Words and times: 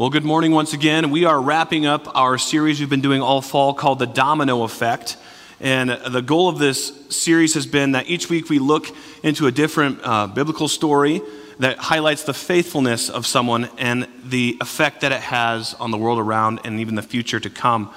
Well, 0.00 0.08
good 0.08 0.24
morning 0.24 0.52
once 0.52 0.72
again. 0.72 1.10
We 1.10 1.26
are 1.26 1.38
wrapping 1.38 1.84
up 1.84 2.16
our 2.16 2.38
series 2.38 2.80
we've 2.80 2.88
been 2.88 3.02
doing 3.02 3.20
all 3.20 3.42
fall 3.42 3.74
called 3.74 3.98
The 3.98 4.06
Domino 4.06 4.62
Effect. 4.62 5.18
And 5.60 5.90
the 5.90 6.22
goal 6.22 6.48
of 6.48 6.58
this 6.58 6.90
series 7.10 7.52
has 7.52 7.66
been 7.66 7.92
that 7.92 8.08
each 8.08 8.30
week 8.30 8.48
we 8.48 8.58
look 8.58 8.86
into 9.22 9.46
a 9.46 9.52
different 9.52 10.00
uh, 10.02 10.26
biblical 10.26 10.68
story 10.68 11.20
that 11.58 11.76
highlights 11.76 12.22
the 12.22 12.32
faithfulness 12.32 13.10
of 13.10 13.26
someone 13.26 13.68
and 13.76 14.08
the 14.24 14.56
effect 14.62 15.02
that 15.02 15.12
it 15.12 15.20
has 15.20 15.74
on 15.74 15.90
the 15.90 15.98
world 15.98 16.18
around 16.18 16.60
and 16.64 16.80
even 16.80 16.94
the 16.94 17.02
future 17.02 17.38
to 17.38 17.50
come. 17.50 17.92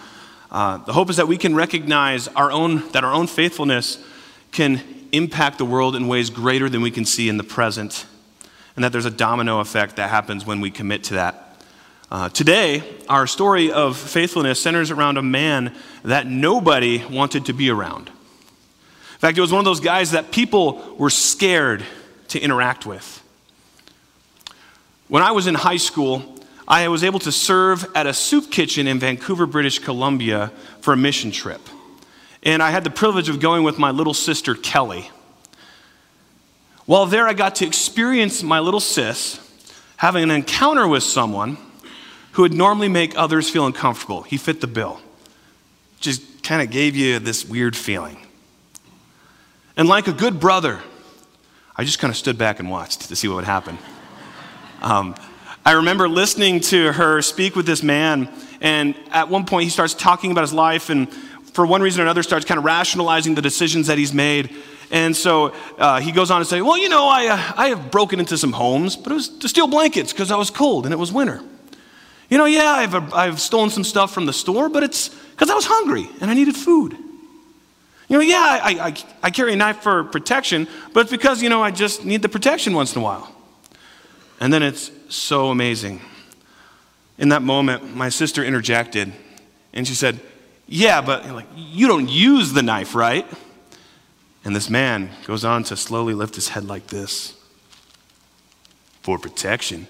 Uh, 0.52 0.80
the 0.80 0.92
hope 0.92 1.10
is 1.10 1.16
that 1.16 1.30
we 1.30 1.38
can 1.38 1.56
recognize 1.56 2.28
our 2.28 2.52
own, 2.52 2.86
that 2.92 3.06
our 3.06 3.14
own 3.14 3.28
faithfulness 3.28 3.98
can 4.52 4.82
impact 5.14 5.58
the 5.58 5.66
world 5.66 5.96
in 5.96 6.10
ways 6.10 6.30
greater 6.30 6.68
than 6.68 6.82
we 6.82 6.92
can 6.92 7.06
see 7.06 7.30
in 7.30 7.38
the 7.38 7.46
present, 7.46 8.06
and 8.76 8.84
that 8.84 8.92
there's 8.92 9.06
a 9.06 9.10
domino 9.10 9.62
effect 9.62 9.96
that 9.96 10.10
happens 10.10 10.46
when 10.46 10.60
we 10.60 10.70
commit 10.70 11.06
to 11.06 11.14
that. 11.14 11.43
Uh, 12.14 12.30
today, 12.30 12.84
our 13.10 13.26
story 13.26 13.72
of 13.72 13.98
faithfulness 13.98 14.60
centers 14.60 14.92
around 14.92 15.18
a 15.18 15.22
man 15.24 15.76
that 16.04 16.28
nobody 16.28 17.04
wanted 17.06 17.48
to 17.48 17.54
be 17.54 17.72
around. 17.72 18.08
In 18.08 19.18
fact, 19.18 19.36
it 19.36 19.42
was 19.42 19.52
one 19.52 19.58
of 19.58 19.66
those 19.66 19.80
guys 19.80 20.12
that 20.12 20.32
people 20.32 20.96
were 21.00 21.10
scared 21.10 21.84
to 22.28 22.40
interact 22.40 22.86
with. 22.86 23.24
When 25.08 25.24
I 25.24 25.32
was 25.32 25.48
in 25.48 25.56
high 25.56 25.78
school, 25.78 26.38
I 26.68 26.88
was 26.88 27.04
able 27.04 27.18
to 27.18 27.32
serve 27.32 27.84
at 27.96 28.06
a 28.06 28.14
soup 28.14 28.52
kitchen 28.52 28.86
in 28.86 29.00
Vancouver, 29.00 29.48
British 29.48 29.80
Columbia 29.80 30.52
for 30.82 30.94
a 30.94 30.98
mission 30.98 31.32
trip. 31.32 31.62
And 32.44 32.62
I 32.62 32.70
had 32.70 32.84
the 32.84 32.92
privilege 32.92 33.28
of 33.28 33.40
going 33.40 33.64
with 33.64 33.80
my 33.80 33.90
little 33.90 34.14
sister, 34.14 34.54
Kelly. 34.54 35.10
While 36.86 37.08
there, 37.08 37.28
I 37.28 37.34
got 37.34 37.56
to 37.56 37.66
experience 37.66 38.44
my 38.44 38.60
little 38.60 38.80
sis 38.80 39.40
having 39.98 40.22
an 40.22 40.30
encounter 40.30 40.88
with 40.88 41.02
someone 41.02 41.58
who 42.34 42.42
would 42.42 42.54
normally 42.54 42.90
make 42.90 43.18
others 43.18 43.50
feel 43.50 43.66
uncomfortable. 43.66 44.24
He 44.24 44.38
fit 44.38 44.60
the 44.60 44.68
bill. 44.68 45.00
Just 46.00 46.44
kind 46.44 46.62
of 46.62 46.70
gave 46.70 46.96
you 46.96 47.20
this 47.20 47.46
weird 47.46 47.76
feeling. 47.76 48.18
And 49.78 49.88
like 49.88 50.08
a 50.08 50.14
good 50.14 50.40
brother, 50.40 50.82
I 51.76 51.84
just 51.84 52.00
kind 52.00 52.12
of 52.12 52.18
stood 52.18 52.38
back 52.38 52.60
and 52.60 52.70
watched 52.70 53.02
to 53.02 53.16
see 53.16 53.28
what 53.28 53.36
would 53.36 53.46
happen. 53.46 53.78
Um, 54.82 55.16
I 55.66 55.74
remember 55.74 56.10
listening 56.10 56.60
to 56.62 56.92
her 56.92 57.22
speak 57.22 57.56
with 57.56 57.66
this 57.66 57.84
man, 57.84 58.30
and 58.62 58.96
at 59.12 59.30
one 59.30 59.46
point 59.46 59.66
he 59.66 59.70
starts 59.70 59.94
talking 59.94 60.32
about 60.32 60.42
his 60.42 60.54
life, 60.54 60.90
and 60.90 61.12
for 61.54 61.66
one 61.66 61.82
reason 61.82 62.02
or 62.02 62.04
another 62.04 62.24
starts 62.24 62.46
kind 62.46 62.58
of 62.58 62.66
rationalizing 62.66 63.36
the 63.36 63.42
decisions 63.42 63.88
that 63.88 63.98
he's 63.98 64.14
made. 64.14 64.56
And 64.92 65.16
so 65.16 65.54
uh, 65.78 66.02
he 66.02 66.12
goes 66.12 66.32
on 66.32 66.40
to 66.42 66.46
say, 66.46 66.62
Well, 66.62 66.78
you 66.78 66.90
know, 66.90 67.08
I, 67.08 67.28
uh, 67.28 67.54
I 67.56 67.68
have 67.70 67.92
broken 67.92 68.20
into 68.20 68.38
some 68.38 68.54
homes, 68.54 68.96
but 68.96 69.12
it 69.12 69.16
was 69.16 69.30
to 69.30 69.48
steal 69.48 69.68
blankets 69.68 70.12
because 70.12 70.32
I 70.32 70.36
was 70.36 70.50
cold 70.50 70.86
and 70.86 70.94
it 70.94 70.98
was 70.98 71.12
winter. 71.12 71.42
You 72.34 72.40
know, 72.40 72.46
yeah, 72.46 72.72
I've, 72.72 73.14
I've 73.14 73.40
stolen 73.40 73.70
some 73.70 73.84
stuff 73.84 74.12
from 74.12 74.26
the 74.26 74.34
store, 74.34 74.68
but 74.68 74.82
it's 74.82 75.10
because 75.10 75.52
I 75.52 75.54
was 75.54 75.66
hungry 75.68 76.10
and 76.20 76.32
I 76.32 76.34
needed 76.34 76.56
food. 76.56 76.94
You 78.08 78.18
know, 78.18 78.22
yeah, 78.22 78.60
I, 78.60 78.88
I, 78.88 78.96
I 79.22 79.30
carry 79.30 79.54
a 79.54 79.56
knife 79.56 79.82
for 79.84 80.04
protection, 80.06 80.68
but 80.94 81.02
it's 81.02 81.12
because, 81.12 81.44
you 81.44 81.50
know, 81.50 81.62
I 81.62 81.70
just 81.70 82.06
need 82.06 82.24
the 82.24 82.30
protection 82.30 82.74
once 82.74 82.96
in 82.96 83.02
a 83.02 83.04
while. 83.04 83.32
And 84.40 84.52
then 84.52 84.64
it's 84.64 84.90
so 85.10 85.52
amazing. 85.52 86.02
In 87.20 87.30
that 87.30 87.44
moment, 87.44 87.96
my 87.96 88.10
sister 88.10 88.44
interjected 88.44 89.14
and 89.72 89.88
she 89.88 89.94
said, 89.94 90.20
Yeah, 90.66 91.02
but 91.02 91.30
like, 91.30 91.46
you 91.56 91.88
don't 91.88 92.10
use 92.10 92.52
the 92.52 92.64
knife, 92.64 92.96
right? 92.96 93.28
And 94.44 94.56
this 94.56 94.72
man 94.72 95.12
goes 95.28 95.46
on 95.46 95.66
to 95.66 95.78
slowly 95.78 96.16
lift 96.16 96.34
his 96.34 96.48
head 96.48 96.66
like 96.66 96.88
this 96.88 97.40
for 99.04 99.20
protection. 99.20 99.88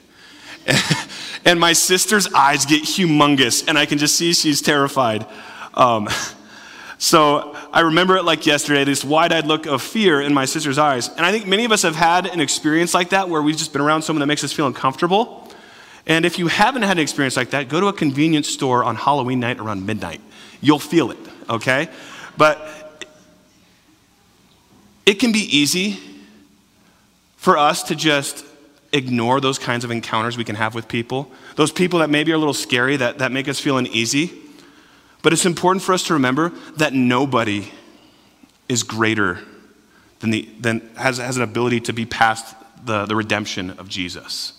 and 1.45 1.59
my 1.59 1.73
sister's 1.73 2.27
eyes 2.33 2.65
get 2.65 2.83
humongous, 2.83 3.67
and 3.67 3.77
I 3.77 3.85
can 3.85 3.97
just 3.97 4.15
see 4.15 4.33
she's 4.33 4.61
terrified. 4.61 5.25
Um, 5.73 6.07
so 6.97 7.55
I 7.71 7.81
remember 7.81 8.17
it 8.17 8.23
like 8.23 8.45
yesterday, 8.45 8.83
this 8.83 9.03
wide 9.03 9.33
eyed 9.33 9.45
look 9.45 9.65
of 9.65 9.81
fear 9.81 10.21
in 10.21 10.33
my 10.33 10.45
sister's 10.45 10.77
eyes. 10.77 11.09
And 11.09 11.25
I 11.25 11.31
think 11.31 11.47
many 11.47 11.65
of 11.65 11.71
us 11.71 11.81
have 11.81 11.95
had 11.95 12.27
an 12.27 12.39
experience 12.39 12.93
like 12.93 13.09
that 13.09 13.29
where 13.29 13.41
we've 13.41 13.57
just 13.57 13.73
been 13.73 13.81
around 13.81 14.03
someone 14.03 14.21
that 14.21 14.27
makes 14.27 14.43
us 14.43 14.53
feel 14.53 14.67
uncomfortable. 14.67 15.49
And 16.05 16.25
if 16.25 16.37
you 16.37 16.47
haven't 16.47 16.81
had 16.81 16.97
an 16.97 17.01
experience 17.01 17.37
like 17.37 17.51
that, 17.51 17.69
go 17.69 17.79
to 17.79 17.87
a 17.87 17.93
convenience 17.93 18.49
store 18.49 18.83
on 18.83 18.95
Halloween 18.95 19.39
night 19.39 19.59
around 19.59 19.85
midnight. 19.85 20.21
You'll 20.61 20.79
feel 20.79 21.11
it, 21.11 21.17
okay? 21.49 21.89
But 22.37 22.61
it 25.05 25.15
can 25.15 25.31
be 25.31 25.39
easy 25.39 25.99
for 27.37 27.57
us 27.57 27.83
to 27.83 27.95
just 27.95 28.45
ignore 28.93 29.41
those 29.41 29.59
kinds 29.59 29.83
of 29.83 29.91
encounters 29.91 30.37
we 30.37 30.43
can 30.43 30.55
have 30.55 30.75
with 30.75 30.87
people, 30.87 31.29
those 31.55 31.71
people 31.71 31.99
that 31.99 32.09
maybe 32.09 32.31
are 32.31 32.35
a 32.35 32.37
little 32.37 32.53
scary, 32.53 32.95
that, 32.97 33.17
that 33.17 33.31
make 33.31 33.47
us 33.47 33.59
feel 33.59 33.77
uneasy. 33.77 34.31
But 35.23 35.33
it's 35.33 35.45
important 35.45 35.83
for 35.83 35.93
us 35.93 36.03
to 36.03 36.13
remember 36.13 36.53
that 36.77 36.93
nobody 36.93 37.71
is 38.69 38.83
greater 38.83 39.39
than 40.19 40.29
the, 40.29 40.49
than, 40.59 40.89
has, 40.95 41.17
has 41.17 41.37
an 41.37 41.43
ability 41.43 41.81
to 41.81 41.93
be 41.93 42.05
past 42.05 42.55
the, 42.85 43.05
the 43.05 43.15
redemption 43.15 43.71
of 43.71 43.89
Jesus. 43.89 44.53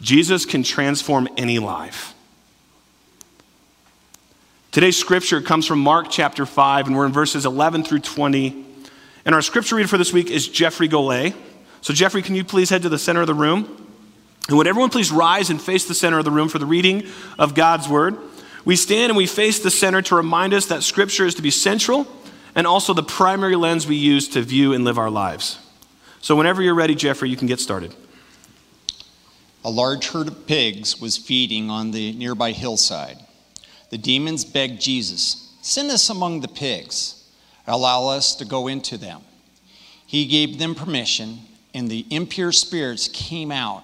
Jesus 0.00 0.44
can 0.44 0.62
transform 0.62 1.28
any 1.36 1.58
life. 1.58 2.14
Today's 4.72 4.96
scripture 4.96 5.40
comes 5.40 5.66
from 5.66 5.80
Mark 5.80 6.06
chapter 6.10 6.46
5, 6.46 6.86
and 6.86 6.96
we're 6.96 7.06
in 7.06 7.12
verses 7.12 7.44
11 7.44 7.84
through 7.84 7.98
20. 8.00 8.64
And 9.24 9.34
our 9.34 9.42
scripture 9.42 9.76
reader 9.76 9.88
for 9.88 9.98
this 9.98 10.12
week 10.12 10.30
is 10.30 10.48
Jeffrey 10.48 10.88
Golay. 10.88 11.34
So, 11.82 11.94
Jeffrey, 11.94 12.22
can 12.22 12.34
you 12.34 12.44
please 12.44 12.70
head 12.70 12.82
to 12.82 12.88
the 12.88 12.98
center 12.98 13.20
of 13.20 13.26
the 13.26 13.34
room? 13.34 13.88
And 14.48 14.56
would 14.56 14.66
everyone 14.66 14.90
please 14.90 15.10
rise 15.10 15.50
and 15.50 15.60
face 15.60 15.86
the 15.86 15.94
center 15.94 16.18
of 16.18 16.24
the 16.24 16.30
room 16.30 16.48
for 16.48 16.58
the 16.58 16.66
reading 16.66 17.06
of 17.38 17.54
God's 17.54 17.88
word? 17.88 18.16
We 18.64 18.76
stand 18.76 19.10
and 19.10 19.16
we 19.16 19.26
face 19.26 19.60
the 19.60 19.70
center 19.70 20.02
to 20.02 20.16
remind 20.16 20.52
us 20.52 20.66
that 20.66 20.82
Scripture 20.82 21.24
is 21.24 21.34
to 21.36 21.42
be 21.42 21.50
central 21.50 22.06
and 22.54 22.66
also 22.66 22.92
the 22.92 23.02
primary 23.02 23.56
lens 23.56 23.86
we 23.86 23.96
use 23.96 24.28
to 24.28 24.42
view 24.42 24.72
and 24.72 24.84
live 24.84 24.98
our 24.98 25.10
lives. 25.10 25.58
So, 26.20 26.36
whenever 26.36 26.60
you're 26.62 26.74
ready, 26.74 26.94
Jeffrey, 26.94 27.30
you 27.30 27.36
can 27.36 27.46
get 27.46 27.60
started. 27.60 27.94
A 29.64 29.70
large 29.70 30.08
herd 30.08 30.28
of 30.28 30.46
pigs 30.46 31.00
was 31.00 31.16
feeding 31.16 31.70
on 31.70 31.90
the 31.90 32.12
nearby 32.12 32.52
hillside. 32.52 33.18
The 33.90 33.98
demons 33.98 34.44
begged 34.44 34.80
Jesus, 34.80 35.54
Send 35.62 35.90
us 35.90 36.08
among 36.08 36.40
the 36.40 36.48
pigs, 36.48 37.30
allow 37.66 38.08
us 38.08 38.34
to 38.36 38.44
go 38.44 38.66
into 38.66 38.96
them. 38.96 39.20
He 40.06 40.26
gave 40.26 40.58
them 40.58 40.74
permission, 40.74 41.40
and 41.74 41.88
the 41.88 42.06
impure 42.10 42.52
spirits 42.52 43.08
came 43.08 43.52
out 43.52 43.82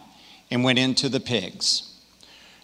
and 0.51 0.65
went 0.65 0.79
into 0.79 1.09
the 1.09 1.21
pigs. 1.21 1.93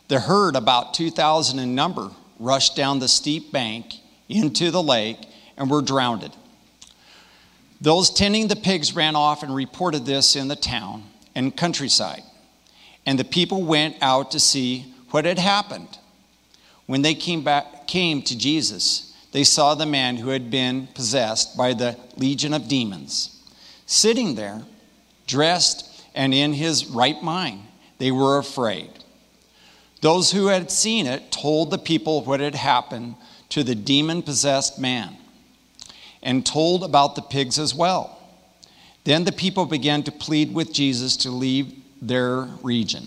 The 0.09 0.21
herd, 0.21 0.57
about 0.57 0.95
2,000 0.95 1.59
in 1.59 1.75
number, 1.75 2.11
rushed 2.39 2.77
down 2.77 2.99
the 2.99 3.09
steep 3.09 3.53
bank 3.53 3.95
into 4.29 4.71
the 4.71 4.83
lake 4.83 5.19
and 5.57 5.71
were 5.71 5.83
drowned. 5.83 6.31
Those 7.81 8.11
tending 8.11 8.49
the 8.49 8.57
pigs 8.57 8.95
ran 8.95 9.17
off 9.17 9.43
and 9.43 9.55
reported 9.55 10.07
this 10.07 10.37
in 10.37 10.49
the 10.49 10.57
town 10.57 11.05
and 11.35 11.57
countryside. 11.57 12.23
And 13.05 13.19
the 13.19 13.25
people 13.25 13.63
went 13.63 13.97
out 14.01 14.31
to 14.33 14.41
see 14.41 14.95
what 15.11 15.25
had 15.25 15.39
happened. 15.39 15.99
When 16.87 17.03
they 17.03 17.15
came 17.15 17.43
back 17.43 17.87
came 17.87 18.23
to 18.23 18.39
Jesus, 18.39 19.13
they 19.33 19.45
saw 19.45 19.75
the 19.75 19.87
man 19.87 20.17
who 20.17 20.29
had 20.29 20.51
been 20.51 20.87
possessed 20.89 21.57
by 21.57 21.75
the 21.75 21.97
legion 22.17 22.55
of 22.55 22.69
demons 22.69 23.33
sitting 23.93 24.35
there 24.35 24.63
dressed 25.33 26.05
and 26.15 26.35
in 26.35 26.53
his 26.53 26.87
right 26.87 27.23
mind. 27.23 27.63
They 27.97 28.13
were 28.13 28.37
afraid. 28.37 28.91
Those 30.03 30.33
who 30.33 30.49
had 30.49 30.71
seen 30.71 31.07
it 31.07 31.33
told 31.33 31.71
the 31.71 31.79
people 31.79 32.23
what 32.23 32.41
had 32.41 32.55
happened 32.55 33.17
to 33.49 33.65
the 33.65 33.75
demon 33.75 34.23
possessed 34.23 34.79
man 34.79 35.17
and 36.23 36.45
told 36.45 36.85
about 36.85 37.15
the 37.15 37.23
pigs 37.23 37.59
as 37.59 37.75
well. 37.75 38.19
Then 39.05 39.25
the 39.25 39.33
people 39.33 39.65
began 39.65 40.03
to 40.03 40.13
plead 40.13 40.53
with 40.53 40.73
Jesus 40.73 41.17
to 41.19 41.31
leave 41.31 41.73
their 42.03 42.43
region. 42.63 43.07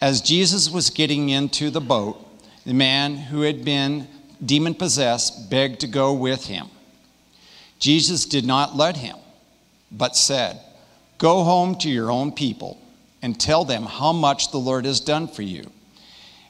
As 0.00 0.20
Jesus 0.20 0.70
was 0.70 0.90
getting 0.90 1.30
into 1.30 1.70
the 1.70 1.80
boat, 1.80 2.20
the 2.66 2.74
man 2.74 3.16
who 3.16 3.40
had 3.40 3.64
been 3.64 4.06
demon 4.44 4.74
possessed 4.74 5.48
begged 5.48 5.80
to 5.80 5.86
go 5.86 6.12
with 6.12 6.46
him. 6.46 6.68
Jesus 7.78 8.26
did 8.26 8.44
not 8.44 8.76
let 8.76 8.96
him, 8.96 9.16
but 9.90 10.16
said, 10.16 10.60
Go 11.18 11.44
home 11.44 11.76
to 11.76 11.88
your 11.88 12.10
own 12.10 12.32
people 12.32 12.80
and 13.22 13.38
tell 13.38 13.64
them 13.64 13.84
how 13.84 14.12
much 14.12 14.50
the 14.50 14.58
Lord 14.58 14.84
has 14.84 15.00
done 15.00 15.28
for 15.28 15.42
you 15.42 15.70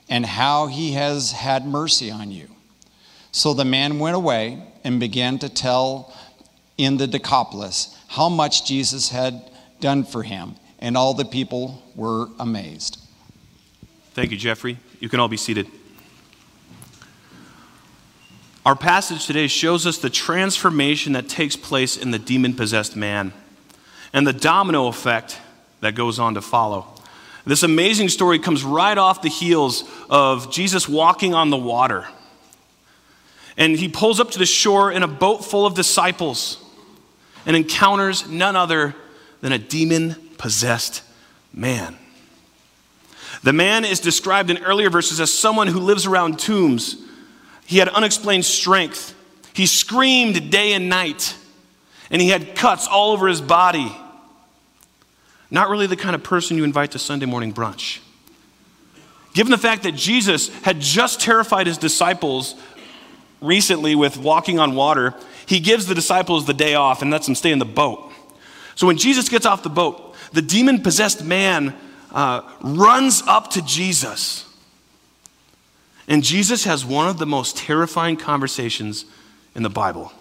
and 0.08 0.26
how 0.26 0.66
he 0.66 0.92
has 0.92 1.32
had 1.32 1.66
mercy 1.66 2.10
on 2.10 2.30
you. 2.30 2.48
So 3.32 3.54
the 3.54 3.64
man 3.64 3.98
went 3.98 4.16
away 4.16 4.62
and 4.82 5.00
began 5.00 5.38
to 5.40 5.48
tell 5.48 6.14
in 6.76 6.96
the 6.96 7.06
Decapolis 7.06 7.96
how 8.08 8.28
much 8.28 8.66
Jesus 8.66 9.08
had 9.10 9.50
done 9.80 10.04
for 10.04 10.22
him, 10.22 10.56
and 10.78 10.96
all 10.96 11.14
the 11.14 11.24
people 11.24 11.82
were 11.94 12.28
amazed. 12.38 13.00
Thank 14.12 14.30
you, 14.30 14.36
Jeffrey. 14.36 14.78
You 15.00 15.08
can 15.08 15.20
all 15.20 15.28
be 15.28 15.36
seated. 15.36 15.66
Our 18.64 18.76
passage 18.76 19.26
today 19.26 19.46
shows 19.46 19.86
us 19.86 19.98
the 19.98 20.10
transformation 20.10 21.12
that 21.12 21.28
takes 21.28 21.54
place 21.56 21.96
in 21.96 22.12
the 22.12 22.18
demon 22.18 22.54
possessed 22.54 22.96
man 22.96 23.32
and 24.14 24.26
the 24.26 24.32
domino 24.32 24.86
effect 24.86 25.38
that 25.80 25.94
goes 25.94 26.18
on 26.18 26.34
to 26.34 26.40
follow. 26.40 26.86
This 27.44 27.62
amazing 27.62 28.08
story 28.08 28.38
comes 28.38 28.64
right 28.64 28.96
off 28.96 29.20
the 29.20 29.28
heels 29.28 29.84
of 30.08 30.50
Jesus 30.50 30.88
walking 30.88 31.34
on 31.34 31.50
the 31.50 31.58
water. 31.58 32.06
And 33.58 33.76
he 33.76 33.88
pulls 33.88 34.20
up 34.20 34.30
to 34.30 34.38
the 34.38 34.46
shore 34.46 34.90
in 34.90 35.02
a 35.02 35.08
boat 35.08 35.44
full 35.44 35.66
of 35.66 35.74
disciples 35.74 36.64
and 37.44 37.54
encounters 37.54 38.26
none 38.26 38.56
other 38.56 38.94
than 39.42 39.52
a 39.52 39.58
demon 39.58 40.14
possessed 40.38 41.02
man. 41.52 41.98
The 43.42 43.52
man 43.52 43.84
is 43.84 44.00
described 44.00 44.48
in 44.48 44.58
earlier 44.58 44.88
verses 44.88 45.20
as 45.20 45.30
someone 45.30 45.66
who 45.66 45.80
lives 45.80 46.06
around 46.06 46.38
tombs. 46.38 46.96
He 47.66 47.76
had 47.78 47.88
unexplained 47.90 48.46
strength. 48.46 49.14
He 49.52 49.66
screamed 49.66 50.50
day 50.50 50.72
and 50.72 50.88
night, 50.88 51.36
and 52.10 52.22
he 52.22 52.28
had 52.28 52.54
cuts 52.56 52.88
all 52.88 53.12
over 53.12 53.28
his 53.28 53.42
body. 53.42 53.94
Not 55.50 55.68
really 55.68 55.86
the 55.86 55.96
kind 55.96 56.14
of 56.14 56.22
person 56.22 56.56
you 56.56 56.64
invite 56.64 56.92
to 56.92 56.98
Sunday 56.98 57.26
morning 57.26 57.52
brunch. 57.52 58.00
Given 59.34 59.50
the 59.50 59.58
fact 59.58 59.82
that 59.82 59.94
Jesus 59.94 60.48
had 60.62 60.80
just 60.80 61.20
terrified 61.20 61.66
his 61.66 61.78
disciples 61.78 62.54
recently 63.40 63.94
with 63.94 64.16
walking 64.16 64.58
on 64.58 64.74
water, 64.74 65.14
he 65.46 65.60
gives 65.60 65.86
the 65.86 65.94
disciples 65.94 66.46
the 66.46 66.54
day 66.54 66.74
off 66.74 67.02
and 67.02 67.10
lets 67.10 67.26
them 67.26 67.34
stay 67.34 67.50
in 67.50 67.58
the 67.58 67.64
boat. 67.64 68.10
So 68.74 68.86
when 68.86 68.96
Jesus 68.96 69.28
gets 69.28 69.44
off 69.44 69.62
the 69.62 69.68
boat, 69.68 70.14
the 70.32 70.42
demon 70.42 70.82
possessed 70.82 71.24
man 71.24 71.74
uh, 72.12 72.42
runs 72.60 73.22
up 73.26 73.50
to 73.50 73.62
Jesus. 73.64 74.46
And 76.06 76.22
Jesus 76.22 76.64
has 76.64 76.84
one 76.84 77.08
of 77.08 77.18
the 77.18 77.26
most 77.26 77.56
terrifying 77.56 78.16
conversations 78.16 79.04
in 79.54 79.62
the 79.62 79.70
Bible. 79.70 80.12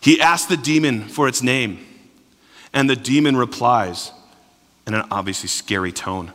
He 0.00 0.20
asks 0.20 0.46
the 0.46 0.56
demon 0.56 1.02
for 1.08 1.26
its 1.26 1.42
name, 1.42 1.84
and 2.76 2.90
the 2.90 2.94
demon 2.94 3.38
replies 3.38 4.12
in 4.86 4.92
an 4.92 5.06
obviously 5.10 5.48
scary 5.48 5.90
tone 5.90 6.32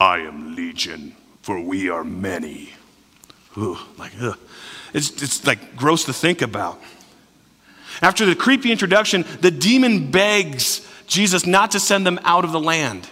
I 0.00 0.18
am 0.18 0.54
Legion, 0.54 1.16
for 1.42 1.58
we 1.60 1.88
are 1.88 2.04
many. 2.04 2.70
Ooh, 3.56 3.78
like, 3.96 4.12
ugh. 4.20 4.38
It's, 4.94 5.10
it's 5.20 5.44
like 5.44 5.74
gross 5.74 6.04
to 6.04 6.12
think 6.12 6.40
about. 6.40 6.80
After 8.00 8.24
the 8.24 8.36
creepy 8.36 8.70
introduction, 8.70 9.24
the 9.40 9.50
demon 9.50 10.12
begs 10.12 10.86
Jesus 11.08 11.46
not 11.46 11.72
to 11.72 11.80
send 11.80 12.06
them 12.06 12.20
out 12.22 12.44
of 12.44 12.52
the 12.52 12.60
land. 12.60 13.08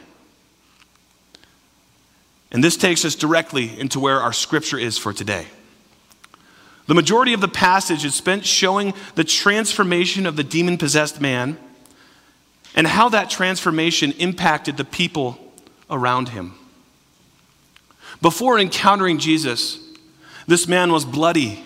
And 2.52 2.62
this 2.62 2.76
takes 2.76 3.04
us 3.04 3.16
directly 3.16 3.76
into 3.80 3.98
where 3.98 4.20
our 4.20 4.32
scripture 4.32 4.78
is 4.78 4.96
for 4.96 5.12
today. 5.12 5.46
The 6.86 6.94
majority 6.94 7.32
of 7.32 7.40
the 7.40 7.48
passage 7.48 8.04
is 8.04 8.14
spent 8.14 8.46
showing 8.46 8.94
the 9.16 9.24
transformation 9.24 10.24
of 10.24 10.36
the 10.36 10.44
demon 10.44 10.78
possessed 10.78 11.20
man 11.20 11.58
and 12.76 12.86
how 12.86 13.08
that 13.08 13.30
transformation 13.30 14.12
impacted 14.12 14.76
the 14.76 14.84
people 14.84 15.38
around 15.90 16.28
him. 16.28 16.54
Before 18.20 18.58
encountering 18.58 19.18
Jesus, 19.18 19.80
this 20.46 20.68
man 20.68 20.92
was 20.92 21.04
bloody, 21.04 21.64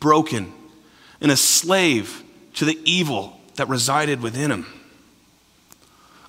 broken, 0.00 0.52
and 1.20 1.30
a 1.30 1.36
slave 1.36 2.22
to 2.54 2.64
the 2.64 2.78
evil 2.84 3.38
that 3.56 3.68
resided 3.68 4.22
within 4.22 4.50
him. 4.50 4.66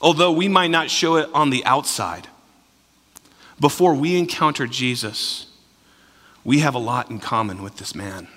Although 0.02 0.32
we 0.32 0.48
might 0.48 0.72
not 0.72 0.90
show 0.90 1.16
it 1.16 1.30
on 1.34 1.50
the 1.50 1.64
outside, 1.66 2.28
before 3.60 3.94
we 3.94 4.18
encounter 4.18 4.68
Jesus, 4.68 5.48
we 6.44 6.60
have 6.60 6.76
a 6.76 6.80
lot 6.80 7.10
in 7.10 7.20
common 7.20 7.62
with 7.62 7.78
this 7.78 7.94
man. 7.94 8.28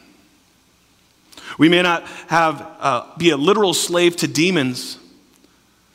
We 1.58 1.68
may 1.68 1.82
not 1.82 2.04
have, 2.28 2.66
uh, 2.80 3.16
be 3.16 3.30
a 3.30 3.36
literal 3.36 3.74
slave 3.74 4.16
to 4.16 4.28
demons, 4.28 4.98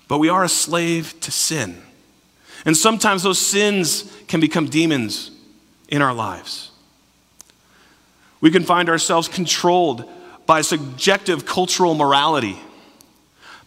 but 0.07 0.19
we 0.19 0.29
are 0.29 0.43
a 0.43 0.49
slave 0.49 1.19
to 1.21 1.31
sin. 1.31 1.81
And 2.65 2.75
sometimes 2.75 3.23
those 3.23 3.39
sins 3.39 4.11
can 4.27 4.39
become 4.39 4.67
demons 4.67 5.31
in 5.89 6.01
our 6.01 6.13
lives. 6.13 6.71
We 8.41 8.51
can 8.51 8.63
find 8.63 8.89
ourselves 8.89 9.27
controlled 9.27 10.09
by 10.45 10.61
subjective 10.61 11.45
cultural 11.45 11.93
morality, 11.93 12.57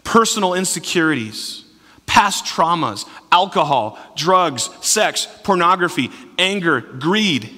personal 0.04 0.54
insecurities, 0.54 1.64
past 2.06 2.44
traumas, 2.44 3.06
alcohol, 3.30 3.98
drugs, 4.16 4.70
sex, 4.80 5.28
pornography, 5.44 6.10
anger, 6.38 6.80
greed. 6.80 7.50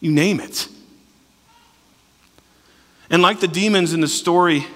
You 0.00 0.12
name 0.12 0.40
it. 0.40 0.68
And 3.10 3.22
like 3.22 3.40
the 3.40 3.48
demons 3.48 3.92
in 3.92 4.00
the 4.00 4.08
story, 4.08 4.66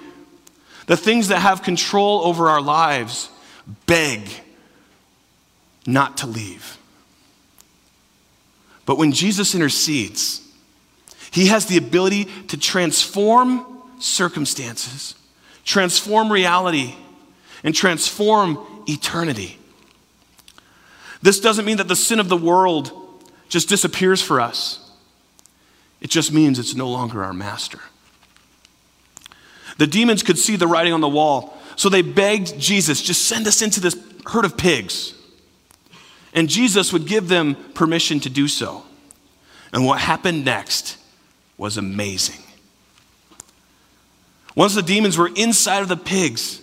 the 0.87 0.97
things 0.97 1.29
that 1.29 1.39
have 1.39 1.63
control 1.63 2.21
over 2.25 2.49
our 2.49 2.61
lives 2.61 3.29
beg 3.85 4.21
not 5.87 6.17
to 6.17 6.27
leave. 6.27 6.77
But 8.85 8.97
when 8.97 9.11
Jesus 9.11 9.55
intercedes, 9.55 10.41
he 11.31 11.47
has 11.47 11.65
the 11.65 11.77
ability 11.77 12.25
to 12.47 12.57
transform 12.57 13.65
circumstances, 13.99 15.15
transform 15.63 16.31
reality, 16.31 16.95
and 17.63 17.73
transform 17.73 18.83
eternity. 18.87 19.57
This 21.21 21.39
doesn't 21.39 21.65
mean 21.65 21.77
that 21.77 21.87
the 21.87 21.95
sin 21.95 22.19
of 22.19 22.29
the 22.29 22.37
world 22.37 22.91
just 23.49 23.69
disappears 23.69 24.21
for 24.21 24.39
us, 24.39 24.81
it 26.01 26.09
just 26.09 26.31
means 26.31 26.59
it's 26.59 26.75
no 26.75 26.89
longer 26.89 27.23
our 27.23 27.33
master. 27.33 27.79
The 29.77 29.87
demons 29.87 30.23
could 30.23 30.37
see 30.37 30.55
the 30.55 30.67
writing 30.67 30.93
on 30.93 31.01
the 31.01 31.09
wall, 31.09 31.57
so 31.75 31.89
they 31.89 32.01
begged 32.01 32.59
Jesus, 32.59 33.01
just 33.01 33.27
send 33.27 33.47
us 33.47 33.61
into 33.61 33.79
this 33.79 33.97
herd 34.25 34.45
of 34.45 34.57
pigs. 34.57 35.13
And 36.33 36.49
Jesus 36.49 36.91
would 36.91 37.07
give 37.07 37.27
them 37.27 37.55
permission 37.73 38.19
to 38.21 38.29
do 38.29 38.47
so. 38.47 38.83
And 39.73 39.85
what 39.85 39.99
happened 39.99 40.45
next 40.45 40.97
was 41.57 41.77
amazing. 41.77 42.41
Once 44.55 44.75
the 44.75 44.81
demons 44.81 45.17
were 45.17 45.31
inside 45.35 45.81
of 45.81 45.89
the 45.89 45.97
pigs, 45.97 46.61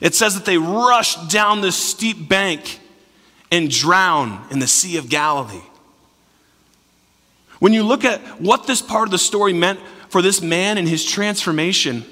it 0.00 0.14
says 0.14 0.34
that 0.34 0.44
they 0.44 0.58
rushed 0.58 1.28
down 1.28 1.60
this 1.60 1.76
steep 1.76 2.28
bank 2.28 2.80
and 3.50 3.70
drowned 3.70 4.50
in 4.52 4.60
the 4.60 4.68
Sea 4.68 4.96
of 4.96 5.08
Galilee. 5.08 5.62
When 7.58 7.72
you 7.72 7.82
look 7.82 8.04
at 8.04 8.20
what 8.40 8.66
this 8.66 8.80
part 8.80 9.08
of 9.08 9.10
the 9.10 9.18
story 9.18 9.52
meant 9.52 9.80
for 10.08 10.22
this 10.22 10.40
man 10.40 10.78
and 10.78 10.88
his 10.88 11.04
transformation, 11.04 12.04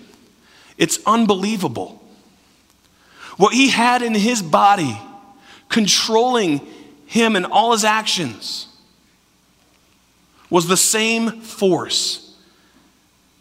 it's 0.79 0.99
unbelievable. 1.05 2.03
What 3.37 3.53
he 3.53 3.69
had 3.69 4.03
in 4.03 4.15
his 4.15 4.41
body 4.41 4.99
controlling 5.69 6.67
him 7.07 7.37
and 7.37 7.47
all 7.47 7.73
his 7.73 7.85
actions 7.85 8.67
was 10.51 10.67
the 10.67 10.77
same 10.77 11.41
force 11.41 12.37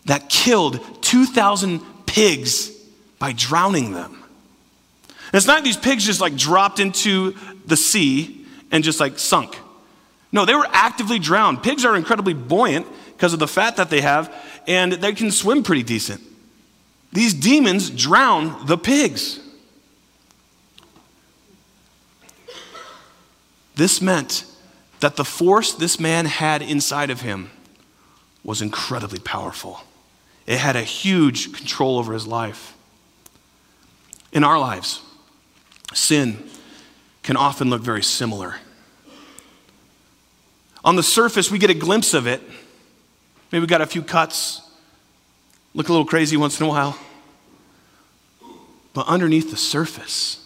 that 0.05 0.29
killed 0.29 0.79
2,000 1.01 1.81
pigs 2.05 2.71
by 3.19 3.33
drowning 3.33 3.91
them. 3.93 4.23
And 5.07 5.35
it's 5.35 5.47
not 5.47 5.63
these 5.63 5.77
pigs 5.77 6.05
just 6.05 6.21
like 6.21 6.35
dropped 6.35 6.79
into 6.79 7.35
the 7.65 7.77
sea 7.77 8.45
and 8.71 8.83
just 8.83 8.99
like 8.99 9.19
sunk. 9.19 9.57
No, 10.31 10.45
they 10.45 10.55
were 10.55 10.67
actively 10.71 11.19
drowned. 11.19 11.63
Pigs 11.63 11.85
are 11.85 11.95
incredibly 11.95 12.33
buoyant 12.33 12.85
because 13.13 13.33
of 13.33 13.39
the 13.39 13.47
fat 13.47 13.77
that 13.77 13.89
they 13.89 14.01
have, 14.01 14.33
and 14.67 14.93
they 14.93 15.13
can 15.13 15.31
swim 15.31 15.63
pretty 15.63 15.83
decent. 15.83 16.21
These 17.11 17.33
demons 17.33 17.89
drown 17.89 18.65
the 18.65 18.77
pigs. 18.77 19.39
This 23.75 24.01
meant 24.01 24.45
that 24.99 25.15
the 25.15 25.25
force 25.25 25.73
this 25.73 25.99
man 25.99 26.25
had 26.25 26.61
inside 26.61 27.09
of 27.09 27.21
him 27.21 27.51
was 28.43 28.61
incredibly 28.61 29.19
powerful. 29.19 29.81
It 30.47 30.57
had 30.57 30.75
a 30.75 30.81
huge 30.81 31.53
control 31.53 31.99
over 31.99 32.13
his 32.13 32.25
life. 32.25 32.75
In 34.31 34.43
our 34.43 34.59
lives, 34.59 35.01
sin 35.93 36.49
can 37.23 37.37
often 37.37 37.69
look 37.69 37.81
very 37.81 38.03
similar. 38.03 38.55
On 40.83 40.95
the 40.95 41.03
surface, 41.03 41.51
we 41.51 41.59
get 41.59 41.69
a 41.69 41.75
glimpse 41.75 42.13
of 42.13 42.27
it. 42.27 42.41
Maybe 43.51 43.61
we 43.61 43.67
got 43.67 43.81
a 43.81 43.85
few 43.85 44.01
cuts, 44.01 44.61
look 45.77 45.89
a 45.89 45.91
little 45.91 46.05
crazy 46.05 46.35
once 46.35 46.59
in 46.59 46.65
a 46.65 46.69
while. 46.69 46.97
But 48.93 49.05
underneath 49.07 49.51
the 49.51 49.57
surface, 49.57 50.43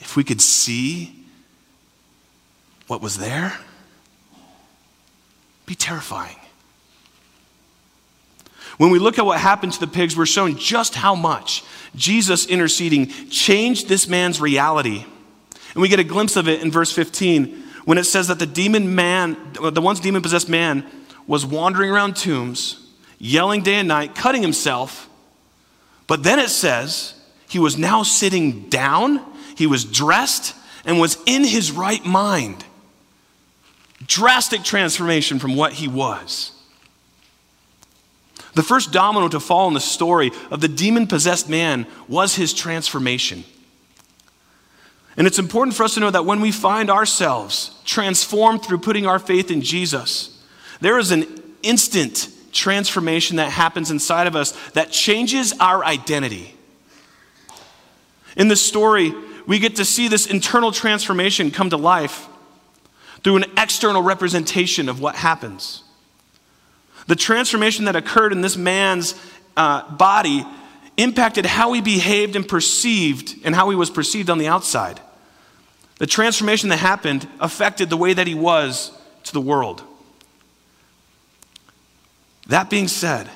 if 0.00 0.16
we 0.16 0.24
could 0.24 0.40
see 0.40 1.14
what 2.88 3.00
was 3.00 3.18
there, 3.18 3.56
be 5.64 5.76
terrifying. 5.76 6.34
When 8.78 8.90
we 8.90 8.98
look 8.98 9.16
at 9.20 9.24
what 9.24 9.38
happened 9.38 9.74
to 9.74 9.80
the 9.80 9.86
pigs, 9.86 10.16
we're 10.16 10.26
shown 10.26 10.56
just 10.56 10.96
how 10.96 11.14
much 11.14 11.62
Jesus 11.94 12.44
interceding 12.46 13.06
changed 13.30 13.86
this 13.86 14.08
man's 14.08 14.40
reality. 14.40 15.04
And 15.74 15.82
we 15.82 15.88
get 15.88 16.00
a 16.00 16.04
glimpse 16.04 16.34
of 16.34 16.48
it 16.48 16.62
in 16.62 16.72
verse 16.72 16.90
15 16.90 17.62
when 17.84 17.96
it 17.96 18.04
says 18.04 18.26
that 18.26 18.40
the 18.40 18.46
demon 18.46 18.96
man, 18.96 19.36
the 19.52 19.80
once 19.80 20.00
demon 20.00 20.20
possessed 20.20 20.48
man, 20.48 20.84
was 21.28 21.46
wandering 21.46 21.90
around 21.90 22.16
tombs, 22.16 22.87
yelling 23.18 23.62
day 23.62 23.74
and 23.74 23.88
night, 23.88 24.14
cutting 24.14 24.42
himself. 24.42 25.08
But 26.06 26.22
then 26.22 26.38
it 26.38 26.48
says 26.48 27.14
he 27.48 27.58
was 27.58 27.76
now 27.76 28.02
sitting 28.02 28.68
down, 28.68 29.20
he 29.56 29.66
was 29.66 29.84
dressed, 29.84 30.54
and 30.84 31.00
was 31.00 31.18
in 31.26 31.44
his 31.44 31.72
right 31.72 32.04
mind. 32.04 32.64
Drastic 34.06 34.62
transformation 34.62 35.38
from 35.38 35.56
what 35.56 35.74
he 35.74 35.88
was. 35.88 36.52
The 38.54 38.62
first 38.62 38.92
domino 38.92 39.28
to 39.28 39.40
fall 39.40 39.68
in 39.68 39.74
the 39.74 39.80
story 39.80 40.30
of 40.50 40.60
the 40.60 40.68
demon 40.68 41.06
possessed 41.06 41.48
man 41.48 41.86
was 42.08 42.34
his 42.34 42.54
transformation. 42.54 43.44
And 45.16 45.26
it's 45.26 45.38
important 45.38 45.76
for 45.76 45.82
us 45.82 45.94
to 45.94 46.00
know 46.00 46.10
that 46.10 46.24
when 46.24 46.40
we 46.40 46.52
find 46.52 46.90
ourselves 46.90 47.80
transformed 47.84 48.64
through 48.64 48.78
putting 48.78 49.06
our 49.06 49.18
faith 49.18 49.50
in 49.50 49.62
Jesus, 49.62 50.42
there 50.80 50.98
is 50.98 51.10
an 51.10 51.26
instant 51.62 52.28
transformation 52.52 53.36
that 53.36 53.50
happens 53.50 53.90
inside 53.90 54.26
of 54.26 54.36
us 54.36 54.52
that 54.70 54.90
changes 54.90 55.52
our 55.60 55.84
identity. 55.84 56.54
In 58.36 58.48
this 58.48 58.62
story, 58.62 59.12
we 59.46 59.58
get 59.58 59.76
to 59.76 59.84
see 59.84 60.08
this 60.08 60.26
internal 60.26 60.72
transformation 60.72 61.50
come 61.50 61.70
to 61.70 61.76
life 61.76 62.28
through 63.24 63.36
an 63.36 63.44
external 63.56 64.02
representation 64.02 64.88
of 64.88 65.00
what 65.00 65.14
happens. 65.14 65.82
The 67.06 67.16
transformation 67.16 67.86
that 67.86 67.96
occurred 67.96 68.32
in 68.32 68.42
this 68.42 68.56
man's 68.56 69.14
uh, 69.56 69.90
body 69.96 70.46
impacted 70.98 71.46
how 71.46 71.72
he 71.72 71.80
behaved 71.80 72.36
and 72.36 72.46
perceived 72.46 73.36
and 73.44 73.54
how 73.54 73.70
he 73.70 73.76
was 73.76 73.88
perceived 73.88 74.28
on 74.28 74.38
the 74.38 74.48
outside. 74.48 75.00
The 75.98 76.06
transformation 76.06 76.68
that 76.68 76.76
happened 76.76 77.26
affected 77.40 77.90
the 77.90 77.96
way 77.96 78.12
that 78.12 78.26
he 78.26 78.34
was 78.34 78.92
to 79.24 79.32
the 79.32 79.40
world. 79.40 79.82
That 82.48 82.70
being 82.70 82.88
said, 82.88 83.30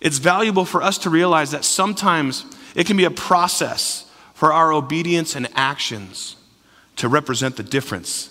it's 0.00 0.18
valuable 0.18 0.64
for 0.64 0.82
us 0.82 0.98
to 0.98 1.10
realize 1.10 1.52
that 1.52 1.64
sometimes 1.64 2.44
it 2.74 2.86
can 2.86 2.96
be 2.96 3.04
a 3.04 3.10
process 3.10 4.10
for 4.34 4.52
our 4.52 4.72
obedience 4.72 5.36
and 5.36 5.48
actions 5.54 6.36
to 6.96 7.08
represent 7.08 7.56
the 7.56 7.62
difference 7.62 8.30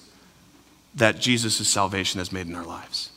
that 0.95 1.19
Jesus' 1.19 1.67
salvation 1.67 2.19
has 2.19 2.31
made 2.31 2.47
in 2.47 2.55
our 2.55 2.65
lives. 2.65 3.09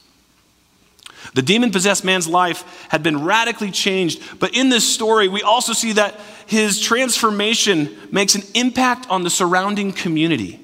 The 1.32 1.42
demon 1.42 1.72
possessed 1.72 2.04
man's 2.04 2.28
life 2.28 2.86
had 2.90 3.02
been 3.02 3.24
radically 3.24 3.70
changed, 3.70 4.22
but 4.38 4.54
in 4.54 4.68
this 4.68 4.86
story, 4.86 5.26
we 5.26 5.42
also 5.42 5.72
see 5.72 5.92
that 5.92 6.20
his 6.46 6.80
transformation 6.80 7.96
makes 8.12 8.34
an 8.34 8.42
impact 8.54 9.08
on 9.08 9.22
the 9.22 9.30
surrounding 9.30 9.90
community. 9.90 10.60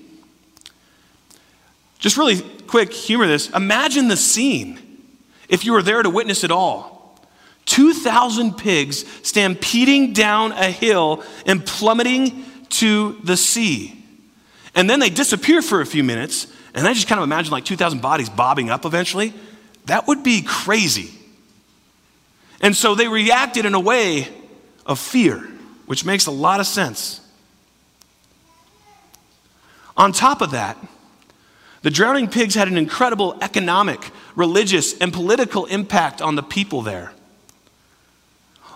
Just 1.98 2.16
really 2.16 2.40
quick, 2.66 2.92
humor 2.92 3.26
this. 3.26 3.50
Imagine 3.50 4.08
the 4.08 4.16
scene 4.16 4.78
if 5.50 5.66
you 5.66 5.72
were 5.72 5.82
there 5.82 6.02
to 6.02 6.08
witness 6.08 6.44
it 6.44 6.50
all. 6.50 7.20
2,000 7.66 8.56
pigs 8.56 9.04
stampeding 9.22 10.14
down 10.14 10.52
a 10.52 10.70
hill 10.70 11.22
and 11.44 11.64
plummeting 11.66 12.44
to 12.70 13.18
the 13.24 13.36
sea. 13.36 14.02
And 14.74 14.88
then 14.88 15.00
they 15.00 15.10
disappear 15.10 15.60
for 15.60 15.80
a 15.80 15.86
few 15.86 16.02
minutes, 16.02 16.46
and 16.72 16.86
I 16.86 16.94
just 16.94 17.08
kind 17.08 17.18
of 17.18 17.24
imagine 17.24 17.52
like 17.52 17.64
2,000 17.64 18.00
bodies 18.00 18.30
bobbing 18.30 18.70
up 18.70 18.86
eventually. 18.86 19.34
That 19.86 20.06
would 20.06 20.22
be 20.22 20.42
crazy. 20.42 21.10
And 22.60 22.74
so 22.76 22.94
they 22.94 23.08
reacted 23.08 23.66
in 23.66 23.74
a 23.74 23.80
way 23.80 24.28
of 24.86 24.98
fear, 24.98 25.38
which 25.86 26.04
makes 26.04 26.26
a 26.26 26.30
lot 26.30 26.60
of 26.60 26.66
sense. 26.66 27.20
On 29.96 30.12
top 30.12 30.40
of 30.40 30.52
that, 30.52 30.76
the 31.82 31.90
drowning 31.90 32.28
pigs 32.28 32.54
had 32.54 32.68
an 32.68 32.76
incredible 32.76 33.38
economic, 33.40 34.10
religious, 34.36 34.96
and 34.98 35.12
political 35.12 35.64
impact 35.66 36.20
on 36.20 36.34
the 36.36 36.42
people 36.42 36.82
there. 36.82 37.12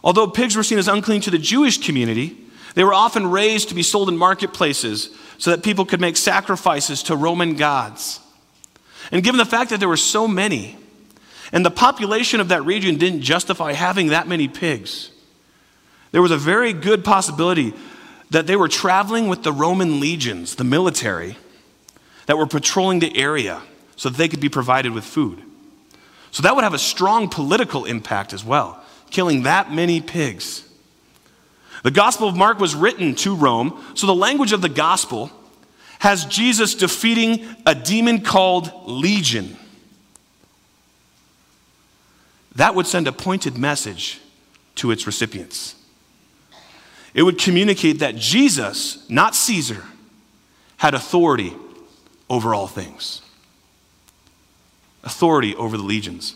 Although 0.03 0.29
pigs 0.29 0.57
were 0.57 0.63
seen 0.63 0.79
as 0.79 0.89
unclean 0.89 1.21
to 1.23 1.31
the 1.31 1.39
Jewish 1.39 1.79
community, 1.79 2.37
they 2.75 2.85
were 2.85 2.95
often 2.95 3.27
raised 3.27 3.69
to 3.69 3.75
be 3.75 3.83
sold 3.83 4.09
in 4.09 4.17
marketplaces 4.17 5.11
so 5.39 5.51
that 5.51 5.63
people 5.63 5.85
could 5.85 6.01
make 6.01 6.17
sacrifices 6.17 7.03
to 7.05 7.17
Roman 7.17 7.55
gods. 7.57 8.21
And 9.13 9.23
given 9.23 9.39
the 9.39 9.45
fact 9.45 9.71
that 9.71 9.81
there 9.81 9.89
were 9.89 9.97
so 9.97 10.27
many, 10.27 10.77
and 11.53 11.65
the 11.65 11.71
population 11.71 12.41
of 12.41 12.49
that 12.49 12.65
region 12.65 12.97
didn't 12.97 13.23
justify 13.23 13.73
having 13.73 14.09
that 14.09 14.27
many 14.27 14.49
pigs, 14.49 15.11
there 16.13 16.23
was 16.23 16.31
a 16.31 16.39
very 16.39 16.73
good 16.73 17.05
possibility 17.05 17.75
that 18.31 18.47
they 18.47 18.57
were 18.57 18.69
traveling 18.69 19.29
with 19.29 19.43
the 19.43 19.53
Roman 19.53 20.01
legions, 20.01 20.57
the 20.57 20.65
military, 20.65 21.37
that 22.27 22.39
were 22.39 22.47
patrolling 22.47 23.01
the 23.01 23.17
area 23.17 23.63
so 23.97 24.09
that 24.09 24.19
they 24.19 24.29
could 24.29 24.41
be 24.41 24.49
provided 24.49 24.93
with 24.93 25.05
food. 25.05 25.43
So 26.31 26.43
that 26.43 26.55
would 26.55 26.65
have 26.65 26.75
a 26.75 26.79
strong 26.79 27.29
political 27.29 27.85
impact 27.85 28.33
as 28.33 28.45
well, 28.45 28.83
killing 29.11 29.43
that 29.43 29.73
many 29.73 30.01
pigs. 30.01 30.69
The 31.85 31.91
Gospel 31.91 32.29
of 32.29 32.37
Mark 32.37 32.59
was 32.59 32.75
written 32.75 33.15
to 33.17 33.37
Rome, 33.37 33.81
so 33.95 34.07
the 34.07 34.15
language 34.15 34.53
of 34.53 34.63
the 34.63 34.69
Gospel 34.69 35.31
has 36.01 36.25
Jesus 36.25 36.75
defeating 36.75 37.47
a 37.67 37.75
demon 37.75 38.23
called 38.23 38.73
Legion. 38.87 39.57
That 42.57 42.75
would 42.75 42.87
send 42.87 43.07
a 43.07 43.13
pointed 43.13 43.59
message 43.59 44.21
to 44.77 44.91
its 44.91 45.07
recipients. 45.07 45.75
It 47.15 47.23
would 47.23 47.39
communicate 47.39 48.01
that 48.01 48.17
Jesus, 48.17 49.09
not 49.09 49.35
Caesar, 49.35 49.85
had 50.79 50.95
authority 50.95 51.55
over 52.29 52.55
all 52.55 52.67
things, 52.67 53.23
authority 55.03 55.55
over 55.57 55.77
the 55.77 55.83
legions. 55.83 56.35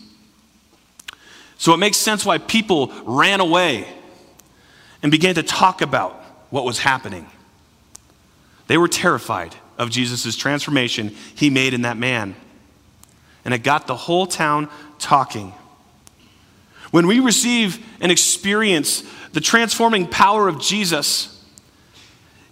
So 1.57 1.73
it 1.73 1.77
makes 1.77 1.97
sense 1.97 2.25
why 2.25 2.37
people 2.37 2.93
ran 3.03 3.41
away 3.41 3.87
and 5.03 5.11
began 5.11 5.35
to 5.35 5.43
talk 5.43 5.81
about 5.81 6.13
what 6.49 6.63
was 6.63 6.79
happening. 6.79 7.27
They 8.67 8.77
were 8.77 8.87
terrified 8.87 9.55
of 9.77 9.89
Jesus' 9.89 10.35
transformation 10.35 11.15
he 11.35 11.49
made 11.49 11.73
in 11.73 11.81
that 11.81 11.97
man. 11.97 12.35
And 13.43 13.53
it 13.53 13.63
got 13.63 13.87
the 13.87 13.95
whole 13.95 14.27
town 14.27 14.69
talking. 14.99 15.53
When 16.91 17.07
we 17.07 17.19
receive 17.19 17.85
and 17.99 18.11
experience 18.11 19.03
the 19.31 19.41
transforming 19.41 20.07
power 20.07 20.47
of 20.47 20.59
Jesus, 20.59 21.43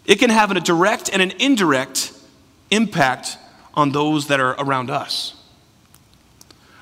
it 0.06 0.20
can 0.20 0.30
have 0.30 0.52
a 0.52 0.60
direct 0.60 1.10
and 1.12 1.22
an 1.22 1.34
indirect 1.40 2.14
impact 2.72 3.38
on 3.74 3.92
those 3.92 4.28
that 4.28 4.40
are 4.40 4.56
around 4.60 4.90
us. 4.90 5.36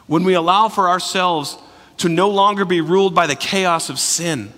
When 0.07 0.23
we 0.23 0.33
allow 0.33 0.69
for 0.69 0.87
ourselves 0.87 1.57
to 1.97 2.09
no 2.09 2.29
longer 2.29 2.65
be 2.65 2.81
ruled 2.81 3.15
by 3.15 3.27
the 3.27 3.35
chaos 3.35 3.89
of 3.89 3.99
sin, 3.99 4.51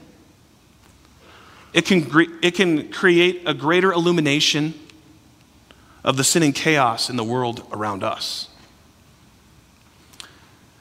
it 1.73 1.85
can, 1.85 2.09
it 2.41 2.55
can 2.55 2.91
create 2.91 3.43
a 3.45 3.53
greater 3.53 3.91
illumination 3.91 4.73
of 6.03 6.17
the 6.17 6.23
sin 6.23 6.43
and 6.43 6.55
chaos 6.55 7.09
in 7.09 7.15
the 7.15 7.23
world 7.23 7.65
around 7.71 8.03
us. 8.03 8.49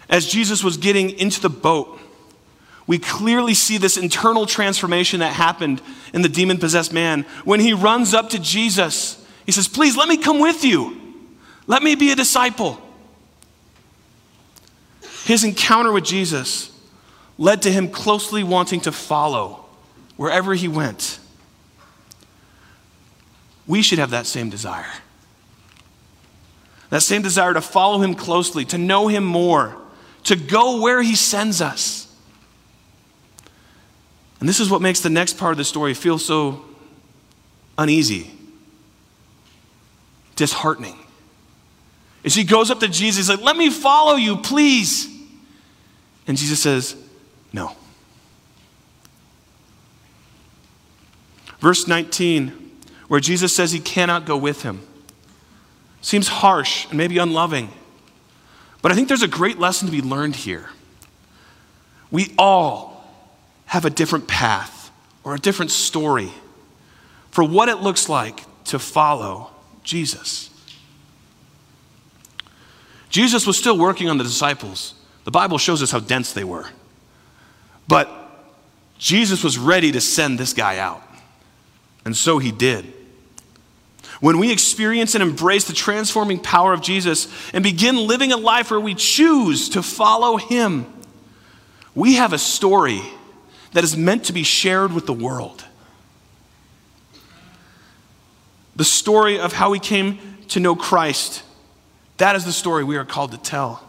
As 0.09 0.27
Jesus 0.27 0.63
was 0.63 0.77
getting 0.77 1.11
into 1.11 1.41
the 1.41 1.51
boat, 1.51 1.99
we 2.87 2.99
clearly 2.99 3.55
see 3.55 3.79
this 3.79 3.97
internal 3.97 4.47
transformation 4.47 5.21
that 5.21 5.33
happened 5.33 5.83
in 6.15 6.23
the 6.23 6.29
demon 6.29 6.59
possessed 6.59 6.93
man. 6.93 7.23
When 7.45 7.59
he 7.59 7.73
runs 7.73 8.15
up 8.15 8.31
to 8.31 8.39
Jesus, 8.39 9.26
he 9.47 9.53
says, 9.53 9.69
Please 9.69 9.97
let 9.97 10.09
me 10.09 10.17
come 10.17 10.41
with 10.41 10.65
you. 10.65 11.01
Let 11.67 11.83
me 11.83 11.95
be 11.95 12.11
a 12.11 12.17
disciple. 12.17 12.81
His 15.25 15.43
encounter 15.43 15.91
with 15.91 16.05
Jesus 16.05 16.71
led 17.39 17.63
to 17.63 17.73
him 17.73 17.89
closely 17.89 18.43
wanting 18.43 18.81
to 18.83 18.93
follow 18.93 19.65
wherever 20.17 20.55
he 20.55 20.69
went. 20.69 21.19
We 23.67 23.83
should 23.83 23.99
have 23.99 24.11
that 24.11 24.27
same 24.27 24.51
desire. 24.51 24.87
That 26.91 27.03
same 27.03 27.23
desire 27.23 27.53
to 27.55 27.61
follow 27.61 28.01
him 28.01 28.15
closely, 28.15 28.65
to 28.67 28.79
know 28.79 29.09
him 29.09 29.25
more, 29.25 29.77
to 30.25 30.37
go 30.37 30.81
where 30.81 31.03
he 31.03 31.17
sends 31.17 31.61
us. 31.61 32.07
And 34.39 34.49
this 34.49 34.61
is 34.61 34.71
what 34.71 34.83
makes 34.83 35.01
the 35.01 35.11
next 35.11 35.39
part 35.39 35.53
of 35.53 35.59
the 35.59 35.65
story 35.65 35.95
feel 35.95 36.19
so 36.19 36.65
uneasy, 37.77 38.31
disheartening. 40.37 40.97
As 42.25 42.35
he 42.35 42.45
goes 42.45 42.71
up 42.71 42.81
to 42.81 42.89
Jesus, 42.89 43.29
like, 43.29 43.41
Let 43.41 43.57
me 43.57 43.71
follow 43.71 44.15
you, 44.15 44.37
please. 44.37 45.09
And 46.27 46.37
Jesus 46.37 46.61
says, 46.61 46.97
No. 47.53 47.77
Verse 51.59 51.89
19, 51.89 52.53
where 53.09 53.21
Jesus 53.21 53.55
says 53.55 53.73
he 53.73 53.81
cannot 53.81 54.27
go 54.27 54.37
with 54.37 54.63
him, 54.63 54.81
seems 56.01 56.29
harsh 56.29 56.87
and 56.89 56.99
maybe 56.99 57.19
unloving. 57.19 57.73
But 58.83 58.93
I 58.93 58.95
think 58.95 59.09
there's 59.09 59.23
a 59.23 59.29
great 59.29 59.59
lesson 59.59 59.87
to 59.87 59.93
be 59.93 60.03
learned 60.03 60.37
here. 60.37 60.69
We 62.11 62.35
all 62.39 63.05
have 63.67 63.85
a 63.85 63.91
different 63.91 64.29
path 64.29 64.91
or 65.25 65.35
a 65.35 65.39
different 65.39 65.71
story 65.71 66.31
for 67.31 67.43
what 67.43 67.69
it 67.69 67.79
looks 67.79 68.09
like 68.09 68.45
to 68.67 68.79
follow 68.79 69.51
Jesus. 69.87 70.51
Jesus 73.09 73.47
was 73.47 73.57
still 73.57 73.79
working 73.79 74.11
on 74.11 74.19
the 74.19 74.25
disciples. 74.25 74.93
The 75.25 75.31
Bible 75.31 75.57
shows 75.57 75.83
us 75.83 75.91
how 75.91 76.01
dense 76.01 76.35
they 76.35 76.45
were. 76.45 76.67
But 77.89 78.11
Jesus 78.99 79.43
was 79.43 79.57
ready 79.57 79.93
to 79.93 80.01
send 80.01 80.39
this 80.39 80.53
guy 80.53 80.79
out. 80.79 81.03
And 82.05 82.15
so 82.17 82.39
he 82.39 82.53
did. 82.53 82.93
When 84.21 84.39
we 84.39 84.51
experience 84.51 85.15
and 85.15 85.23
embrace 85.23 85.67
the 85.67 85.75
transforming 85.75 86.39
power 86.39 86.73
of 86.73 86.81
Jesus 86.81 87.29
and 87.53 87.63
begin 87.63 87.97
living 87.97 88.33
a 88.33 88.37
life 88.37 88.71
where 88.71 88.81
we 88.81 88.95
choose 88.95 89.69
to 89.71 89.83
follow 89.83 90.39
Him, 90.39 90.87
we 91.95 92.15
have 92.15 92.33
a 92.33 92.39
story 92.39 93.03
that 93.73 93.85
is 93.85 93.95
meant 93.95 94.25
to 94.25 94.33
be 94.33 94.43
shared 94.43 94.95
with 94.95 95.05
the 95.05 95.13
world. 95.13 95.66
The 98.77 98.85
story 98.85 99.39
of 99.39 99.53
how 99.53 99.71
we 99.71 99.79
came 99.79 100.19
to 100.49 100.61
know 100.61 100.77
Christ, 100.77 101.43
that 102.19 102.37
is 102.37 102.45
the 102.45 102.53
story 102.53 102.85
we 102.85 102.97
are 102.97 103.05
called 103.05 103.33
to 103.33 103.39
tell. 103.39 103.83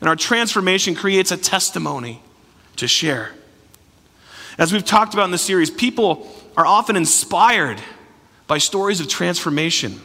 And 0.00 0.08
our 0.08 0.16
transformation 0.16 0.94
creates 0.94 1.30
a 1.30 1.36
testimony 1.36 2.22
to 2.76 2.88
share. 2.88 3.32
As 4.56 4.72
we've 4.72 4.84
talked 4.84 5.14
about 5.14 5.24
in 5.24 5.30
the 5.30 5.38
series, 5.38 5.70
people 5.70 6.28
are 6.56 6.66
often 6.66 6.96
inspired 6.96 7.80
by 8.46 8.58
stories 8.58 9.00
of 9.00 9.08
transformation. 9.08 10.00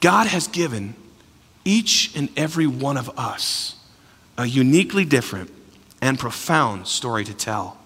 God 0.00 0.26
has 0.26 0.46
given 0.46 0.94
each 1.64 2.16
and 2.16 2.28
every 2.36 2.66
one 2.66 2.96
of 2.96 3.18
us 3.18 3.76
a 4.36 4.46
uniquely 4.46 5.04
different 5.04 5.50
and 6.00 6.18
profound 6.18 6.86
story 6.86 7.24
to 7.24 7.34
tell. 7.34 7.77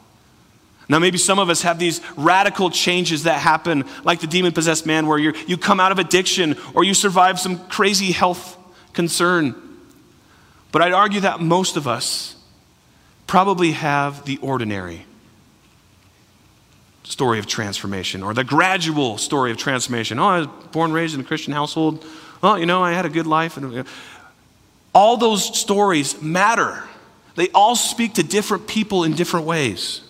Now, 0.93 0.99
maybe 0.99 1.17
some 1.17 1.39
of 1.39 1.49
us 1.49 1.63
have 1.63 1.79
these 1.79 2.03
radical 2.19 2.69
changes 2.69 3.23
that 3.23 3.39
happen, 3.39 3.85
like 4.05 4.21
the 4.21 4.27
demon 4.27 4.53
possessed 4.53 4.85
man, 4.85 5.07
where 5.07 5.17
you 5.17 5.33
you 5.47 5.57
come 5.57 5.81
out 5.81 5.91
of 5.91 5.99
addiction 5.99 6.55
or 6.75 6.85
you 6.85 6.93
survive 6.93 7.41
some 7.41 7.67
crazy 7.69 8.13
health 8.13 8.59
concern. 8.93 9.55
But 10.71 10.83
I'd 10.83 10.93
argue 10.93 11.21
that 11.21 11.41
most 11.41 11.79
of 11.79 11.89
us 11.89 12.37
probably 13.27 13.73
have 13.73 14.27
the 14.27 14.37
ordinary 14.43 15.07
story 17.05 17.39
of 17.39 17.47
transformation 17.47 18.23
or 18.23 18.35
the 18.35 18.45
gradual 18.45 19.17
story 19.17 19.51
of 19.51 19.57
transformation. 19.57 20.19
Oh, 20.19 20.29
I 20.29 20.39
was 20.41 20.47
born 20.73 20.93
raised 20.93 21.15
in 21.15 21.23
a 21.23 21.25
Christian 21.25 21.55
household. 21.55 22.05
Oh, 22.43 22.57
you 22.57 22.67
know, 22.67 22.85
I 22.85 22.93
had 22.93 23.07
a 23.07 23.09
good 23.09 23.27
life. 23.27 23.57
Uh, 23.57 23.85
all 24.95 25.17
those 25.17 25.59
stories 25.59 26.21
matter. 26.21 26.85
They 27.35 27.49
all 27.55 27.77
speak 27.77 28.13
to 28.17 28.23
different 28.23 28.67
people 28.67 29.05
in 29.05 29.15
different 29.15 29.47
ways. 29.47 30.03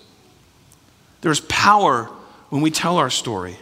There's 1.22 1.40
power 1.40 2.10
when 2.50 2.60
we 2.60 2.70
tell 2.70 2.98
our 2.98 3.10
story. 3.10 3.56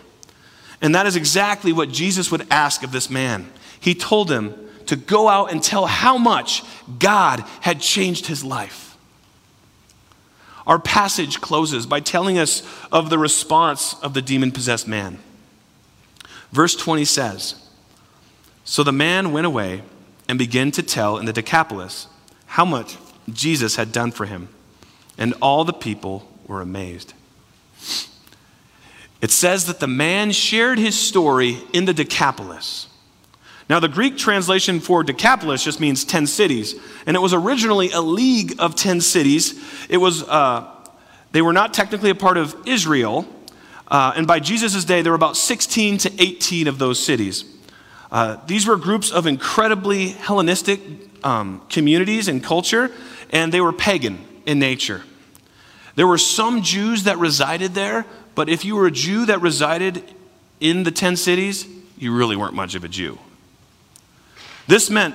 And 0.82 0.94
that 0.94 1.06
is 1.06 1.14
exactly 1.14 1.72
what 1.72 1.90
Jesus 1.90 2.30
would 2.30 2.46
ask 2.50 2.82
of 2.82 2.90
this 2.90 3.08
man. 3.08 3.50
He 3.78 3.94
told 3.94 4.30
him 4.30 4.54
to 4.86 4.96
go 4.96 5.28
out 5.28 5.52
and 5.52 5.62
tell 5.62 5.86
how 5.86 6.18
much 6.18 6.64
God 6.98 7.44
had 7.60 7.80
changed 7.80 8.26
his 8.26 8.42
life. 8.42 8.96
Our 10.66 10.78
passage 10.78 11.40
closes 11.40 11.86
by 11.86 12.00
telling 12.00 12.38
us 12.38 12.62
of 12.90 13.10
the 13.10 13.18
response 13.18 13.94
of 14.02 14.14
the 14.14 14.22
demon 14.22 14.52
possessed 14.52 14.88
man. 14.88 15.18
Verse 16.52 16.74
20 16.74 17.04
says 17.04 17.54
So 18.64 18.82
the 18.82 18.92
man 18.92 19.32
went 19.32 19.46
away 19.46 19.82
and 20.28 20.38
began 20.38 20.70
to 20.72 20.82
tell 20.82 21.18
in 21.18 21.26
the 21.26 21.32
Decapolis 21.32 22.06
how 22.46 22.64
much 22.64 22.96
Jesus 23.32 23.76
had 23.76 23.92
done 23.92 24.10
for 24.10 24.26
him, 24.26 24.48
and 25.18 25.34
all 25.40 25.64
the 25.64 25.72
people 25.72 26.28
were 26.46 26.60
amazed. 26.60 27.14
It 29.20 29.30
says 29.30 29.66
that 29.66 29.80
the 29.80 29.86
man 29.86 30.32
shared 30.32 30.78
his 30.78 30.98
story 30.98 31.58
in 31.72 31.84
the 31.84 31.92
Decapolis. 31.92 32.86
Now, 33.68 33.78
the 33.78 33.88
Greek 33.88 34.16
translation 34.16 34.80
for 34.80 35.04
Decapolis 35.04 35.62
just 35.62 35.78
means 35.78 36.04
10 36.04 36.26
cities, 36.26 36.74
and 37.06 37.16
it 37.16 37.20
was 37.20 37.32
originally 37.32 37.90
a 37.92 38.00
league 38.00 38.56
of 38.58 38.74
10 38.74 39.00
cities. 39.00 39.62
It 39.88 39.98
was, 39.98 40.24
uh, 40.24 40.66
they 41.30 41.40
were 41.40 41.52
not 41.52 41.72
technically 41.72 42.10
a 42.10 42.14
part 42.16 42.36
of 42.36 42.56
Israel, 42.66 43.28
uh, 43.86 44.12
and 44.16 44.26
by 44.26 44.40
Jesus' 44.40 44.84
day, 44.84 45.02
there 45.02 45.12
were 45.12 45.16
about 45.16 45.36
16 45.36 45.98
to 45.98 46.22
18 46.22 46.66
of 46.66 46.78
those 46.78 46.98
cities. 46.98 47.44
Uh, 48.10 48.38
these 48.46 48.66
were 48.66 48.76
groups 48.76 49.12
of 49.12 49.26
incredibly 49.26 50.08
Hellenistic 50.08 50.80
um, 51.22 51.62
communities 51.68 52.26
and 52.26 52.42
culture, 52.42 52.90
and 53.30 53.52
they 53.52 53.60
were 53.60 53.72
pagan 53.72 54.18
in 54.46 54.58
nature. 54.58 55.02
There 55.94 56.06
were 56.06 56.18
some 56.18 56.62
Jews 56.62 57.04
that 57.04 57.18
resided 57.18 57.74
there, 57.74 58.06
but 58.40 58.48
if 58.48 58.64
you 58.64 58.74
were 58.74 58.86
a 58.86 58.90
Jew 58.90 59.26
that 59.26 59.42
resided 59.42 60.02
in 60.60 60.84
the 60.84 60.90
10 60.90 61.16
cities, 61.16 61.66
you 61.98 62.16
really 62.16 62.36
weren't 62.36 62.54
much 62.54 62.74
of 62.74 62.84
a 62.84 62.88
Jew. 62.88 63.18
This 64.66 64.88
meant 64.88 65.14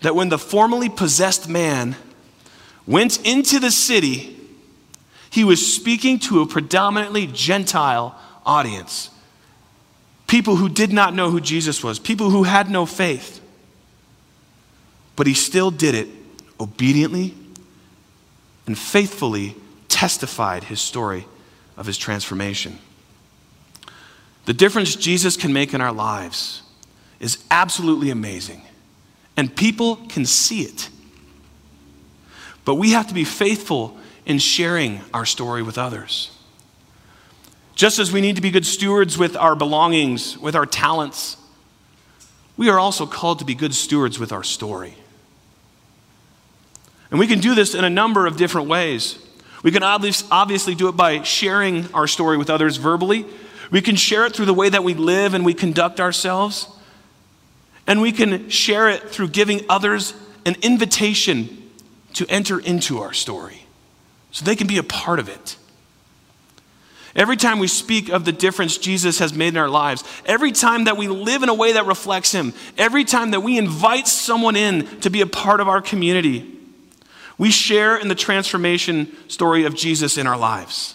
that 0.00 0.16
when 0.16 0.30
the 0.30 0.38
formerly 0.38 0.88
possessed 0.88 1.50
man 1.50 1.96
went 2.86 3.20
into 3.26 3.60
the 3.60 3.70
city, 3.70 4.40
he 5.28 5.44
was 5.44 5.76
speaking 5.76 6.18
to 6.20 6.40
a 6.40 6.46
predominantly 6.46 7.26
Gentile 7.26 8.18
audience. 8.46 9.10
People 10.26 10.56
who 10.56 10.70
did 10.70 10.94
not 10.94 11.14
know 11.14 11.28
who 11.28 11.42
Jesus 11.42 11.84
was, 11.84 11.98
people 11.98 12.30
who 12.30 12.44
had 12.44 12.70
no 12.70 12.86
faith. 12.86 13.42
But 15.14 15.26
he 15.26 15.34
still 15.34 15.70
did 15.70 15.94
it 15.94 16.08
obediently 16.58 17.34
and 18.66 18.78
faithfully 18.78 19.56
testified 19.88 20.64
his 20.64 20.80
story 20.80 21.26
of 21.76 21.86
his 21.86 21.98
transformation. 21.98 22.78
The 24.44 24.52
difference 24.52 24.96
Jesus 24.96 25.36
can 25.36 25.52
make 25.52 25.72
in 25.72 25.80
our 25.80 25.92
lives 25.92 26.62
is 27.20 27.44
absolutely 27.50 28.10
amazing, 28.10 28.62
and 29.36 29.54
people 29.54 29.96
can 30.08 30.26
see 30.26 30.62
it. 30.62 30.88
But 32.64 32.74
we 32.74 32.90
have 32.92 33.08
to 33.08 33.14
be 33.14 33.24
faithful 33.24 33.96
in 34.26 34.38
sharing 34.38 35.00
our 35.12 35.26
story 35.26 35.62
with 35.62 35.78
others. 35.78 36.36
Just 37.74 37.98
as 37.98 38.12
we 38.12 38.20
need 38.20 38.36
to 38.36 38.42
be 38.42 38.50
good 38.50 38.66
stewards 38.66 39.16
with 39.16 39.36
our 39.36 39.56
belongings, 39.56 40.38
with 40.38 40.54
our 40.54 40.66
talents, 40.66 41.36
we 42.56 42.68
are 42.68 42.78
also 42.78 43.06
called 43.06 43.38
to 43.38 43.44
be 43.44 43.54
good 43.54 43.74
stewards 43.74 44.18
with 44.18 44.32
our 44.32 44.44
story. 44.44 44.94
And 47.10 47.18
we 47.18 47.26
can 47.26 47.40
do 47.40 47.54
this 47.54 47.74
in 47.74 47.84
a 47.84 47.90
number 47.90 48.26
of 48.26 48.36
different 48.36 48.68
ways. 48.68 49.18
We 49.62 49.70
can 49.70 49.82
obviously 49.82 50.74
do 50.74 50.88
it 50.88 50.96
by 50.96 51.22
sharing 51.22 51.92
our 51.94 52.06
story 52.06 52.36
with 52.36 52.50
others 52.50 52.76
verbally. 52.76 53.26
We 53.70 53.80
can 53.80 53.96
share 53.96 54.26
it 54.26 54.34
through 54.34 54.46
the 54.46 54.54
way 54.54 54.68
that 54.68 54.82
we 54.82 54.94
live 54.94 55.34
and 55.34 55.44
we 55.44 55.54
conduct 55.54 56.00
ourselves. 56.00 56.68
And 57.86 58.00
we 58.00 58.12
can 58.12 58.48
share 58.48 58.88
it 58.88 59.10
through 59.10 59.28
giving 59.28 59.64
others 59.68 60.14
an 60.44 60.56
invitation 60.62 61.70
to 62.14 62.26
enter 62.28 62.58
into 62.58 62.98
our 62.98 63.12
story 63.12 63.64
so 64.30 64.44
they 64.44 64.56
can 64.56 64.66
be 64.66 64.78
a 64.78 64.82
part 64.82 65.18
of 65.18 65.28
it. 65.28 65.56
Every 67.14 67.36
time 67.36 67.58
we 67.58 67.66
speak 67.66 68.08
of 68.08 68.24
the 68.24 68.32
difference 68.32 68.78
Jesus 68.78 69.18
has 69.18 69.34
made 69.34 69.48
in 69.48 69.56
our 69.58 69.68
lives, 69.68 70.02
every 70.24 70.50
time 70.50 70.84
that 70.84 70.96
we 70.96 71.08
live 71.08 71.42
in 71.42 71.50
a 71.50 71.54
way 71.54 71.72
that 71.72 71.86
reflects 71.86 72.32
Him, 72.32 72.54
every 72.78 73.04
time 73.04 73.32
that 73.32 73.40
we 73.40 73.58
invite 73.58 74.08
someone 74.08 74.56
in 74.56 74.86
to 75.00 75.10
be 75.10 75.20
a 75.20 75.26
part 75.26 75.60
of 75.60 75.68
our 75.68 75.82
community, 75.82 76.61
we 77.42 77.50
share 77.50 77.96
in 77.96 78.06
the 78.06 78.14
transformation 78.14 79.12
story 79.26 79.64
of 79.64 79.74
Jesus 79.74 80.16
in 80.16 80.28
our 80.28 80.36
lives. 80.36 80.94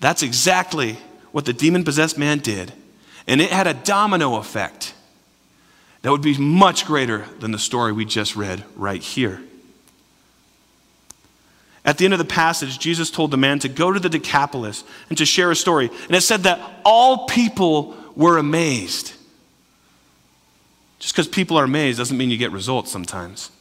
That's 0.00 0.22
exactly 0.22 0.98
what 1.32 1.46
the 1.46 1.54
demon 1.54 1.82
possessed 1.82 2.18
man 2.18 2.40
did. 2.40 2.70
And 3.26 3.40
it 3.40 3.48
had 3.48 3.66
a 3.66 3.72
domino 3.72 4.36
effect 4.36 4.92
that 6.02 6.12
would 6.12 6.20
be 6.20 6.36
much 6.36 6.84
greater 6.84 7.24
than 7.40 7.52
the 7.52 7.58
story 7.58 7.90
we 7.90 8.04
just 8.04 8.36
read 8.36 8.62
right 8.76 9.02
here. 9.02 9.40
At 11.86 11.96
the 11.96 12.04
end 12.04 12.12
of 12.12 12.18
the 12.18 12.26
passage, 12.26 12.78
Jesus 12.78 13.10
told 13.10 13.30
the 13.30 13.38
man 13.38 13.60
to 13.60 13.68
go 13.70 13.94
to 13.94 13.98
the 13.98 14.10
Decapolis 14.10 14.84
and 15.08 15.16
to 15.16 15.24
share 15.24 15.50
a 15.50 15.56
story. 15.56 15.88
And 16.04 16.14
it 16.14 16.20
said 16.20 16.42
that 16.42 16.60
all 16.84 17.24
people 17.28 17.96
were 18.14 18.36
amazed. 18.36 19.14
Just 20.98 21.14
because 21.14 21.28
people 21.28 21.58
are 21.58 21.64
amazed 21.64 21.96
doesn't 21.96 22.18
mean 22.18 22.28
you 22.28 22.36
get 22.36 22.52
results 22.52 22.92
sometimes. 22.92 23.52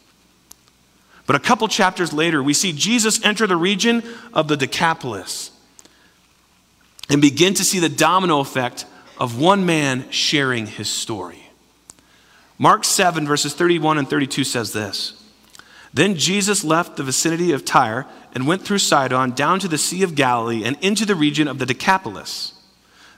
But 1.28 1.36
a 1.36 1.40
couple 1.40 1.68
chapters 1.68 2.14
later, 2.14 2.42
we 2.42 2.54
see 2.54 2.72
Jesus 2.72 3.24
enter 3.24 3.46
the 3.46 3.58
region 3.58 4.02
of 4.34 4.48
the 4.48 4.58
Decapolis 4.58 5.52
and 7.10 7.22
begin 7.22 7.54
to 7.54 7.64
see 7.64 7.80
the 7.80 7.90
domino 7.90 8.40
effect 8.40 8.86
of 9.20 9.40
one 9.40 9.66
man 9.66 10.10
sharing 10.10 10.66
his 10.66 10.90
story. 10.90 11.44
Mark 12.58 12.86
7, 12.86 13.28
verses 13.28 13.54
31 13.54 13.98
and 13.98 14.10
32 14.10 14.46
says 14.46 14.72
this 14.72 15.22
Then 15.94 16.16
Jesus 16.16 16.64
left 16.64 16.96
the 16.96 17.04
vicinity 17.04 17.52
of 17.52 17.66
Tyre 17.66 18.06
and 18.34 18.48
went 18.48 18.64
through 18.64 18.80
Sidon 18.80 19.32
down 19.32 19.60
to 19.60 19.68
the 19.68 19.78
Sea 19.78 20.04
of 20.04 20.16
Galilee 20.16 20.64
and 20.64 20.78
into 20.82 21.06
the 21.06 21.16
region 21.16 21.50
of 21.50 21.60
the 21.60 21.66
Decapolis. 21.66 22.54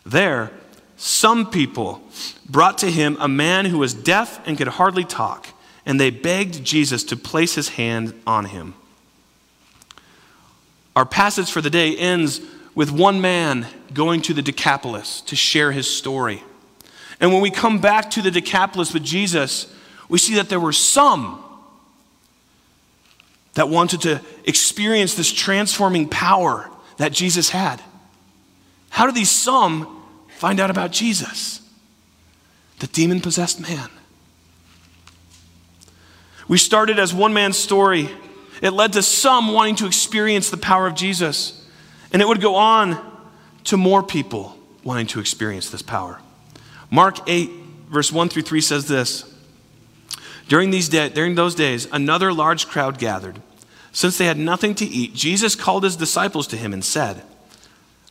There, 0.03 0.51
some 0.97 1.49
people 1.51 2.01
brought 2.49 2.79
to 2.79 2.89
him 2.89 3.17
a 3.19 3.27
man 3.27 3.65
who 3.65 3.77
was 3.77 3.93
deaf 3.93 4.45
and 4.47 4.57
could 4.57 4.67
hardly 4.67 5.03
talk 5.03 5.47
and 5.89 5.99
they 5.99 6.11
begged 6.11 6.63
Jesus 6.63 7.03
to 7.05 7.17
place 7.17 7.55
his 7.55 7.69
hand 7.69 8.13
on 8.27 8.45
him. 8.45 8.75
Our 10.95 11.03
passage 11.03 11.51
for 11.51 11.61
the 11.61 11.71
day 11.71 11.97
ends 11.97 12.41
with 12.75 12.91
one 12.91 13.21
man 13.21 13.65
going 13.91 14.21
to 14.21 14.35
the 14.35 14.43
Decapolis 14.43 15.21
to 15.21 15.35
share 15.35 15.71
his 15.71 15.91
story. 15.91 16.43
And 17.19 17.33
when 17.33 17.41
we 17.41 17.49
come 17.49 17.79
back 17.79 18.11
to 18.11 18.21
the 18.21 18.29
Decapolis 18.29 18.93
with 18.93 19.03
Jesus, 19.03 19.65
we 20.09 20.19
see 20.19 20.35
that 20.35 20.47
there 20.47 20.59
were 20.59 20.73
some 20.73 21.43
that 23.55 23.67
wanted 23.67 24.01
to 24.01 24.21
experience 24.45 25.15
this 25.15 25.33
transforming 25.33 26.07
power 26.07 26.69
that 26.97 27.13
Jesus 27.13 27.49
had. 27.49 27.81
How 28.91 29.07
do 29.07 29.11
these 29.11 29.31
some 29.31 30.03
find 30.37 30.59
out 30.59 30.69
about 30.69 30.91
Jesus, 30.91 31.67
the 32.77 32.85
demon 32.85 33.21
possessed 33.21 33.59
man. 33.59 33.89
We 36.49 36.57
started 36.57 36.99
as 36.99 37.13
one 37.13 37.33
man's 37.33 37.57
story. 37.57 38.09
It 38.61 38.71
led 38.71 38.93
to 38.93 39.03
some 39.03 39.53
wanting 39.53 39.75
to 39.77 39.85
experience 39.85 40.49
the 40.49 40.57
power 40.57 40.87
of 40.87 40.95
Jesus. 40.95 41.65
And 42.11 42.21
it 42.21 42.27
would 42.27 42.41
go 42.41 42.55
on 42.55 42.99
to 43.65 43.77
more 43.77 44.03
people 44.03 44.57
wanting 44.83 45.07
to 45.07 45.19
experience 45.19 45.69
this 45.69 45.83
power. 45.83 46.19
Mark 46.89 47.29
8, 47.29 47.51
verse 47.89 48.11
1 48.11 48.29
through 48.29 48.41
3 48.41 48.61
says 48.61 48.87
this 48.87 49.31
During, 50.47 50.71
these 50.71 50.89
day, 50.89 51.09
during 51.09 51.35
those 51.35 51.53
days, 51.53 51.87
another 51.91 52.33
large 52.33 52.67
crowd 52.67 52.97
gathered. 52.97 53.41
Since 53.91 54.17
they 54.17 54.25
had 54.25 54.37
nothing 54.37 54.73
to 54.75 54.85
eat, 54.85 55.13
Jesus 55.13 55.53
called 55.55 55.83
his 55.83 55.95
disciples 55.95 56.47
to 56.47 56.57
him 56.57 56.73
and 56.73 56.83
said, 56.83 57.21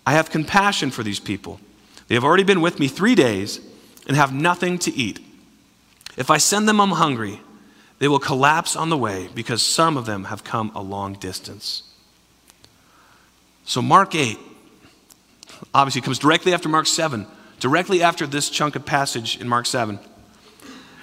I 0.06 0.12
have 0.12 0.30
compassion 0.30 0.90
for 0.90 1.02
these 1.02 1.20
people. 1.20 1.60
They 2.06 2.14
have 2.14 2.24
already 2.24 2.44
been 2.44 2.60
with 2.60 2.78
me 2.78 2.86
three 2.86 3.16
days 3.16 3.60
and 4.06 4.16
have 4.16 4.32
nothing 4.32 4.78
to 4.78 4.94
eat. 4.94 5.18
If 6.16 6.30
I 6.30 6.38
send 6.38 6.68
them 6.68 6.80
I'm 6.80 6.90
hungry, 6.90 7.40
they 7.98 8.08
will 8.08 8.18
collapse 8.18 8.76
on 8.76 8.90
the 8.90 8.96
way 8.96 9.28
because 9.34 9.62
some 9.62 9.96
of 9.96 10.06
them 10.06 10.24
have 10.24 10.44
come 10.44 10.70
a 10.74 10.82
long 10.82 11.14
distance. 11.14 11.82
So, 13.64 13.82
Mark 13.82 14.14
8 14.14 14.38
obviously 15.74 16.00
comes 16.00 16.18
directly 16.18 16.54
after 16.54 16.68
Mark 16.68 16.86
7, 16.86 17.26
directly 17.60 18.02
after 18.02 18.26
this 18.26 18.48
chunk 18.48 18.76
of 18.76 18.86
passage 18.86 19.40
in 19.40 19.48
Mark 19.48 19.66
7, 19.66 19.98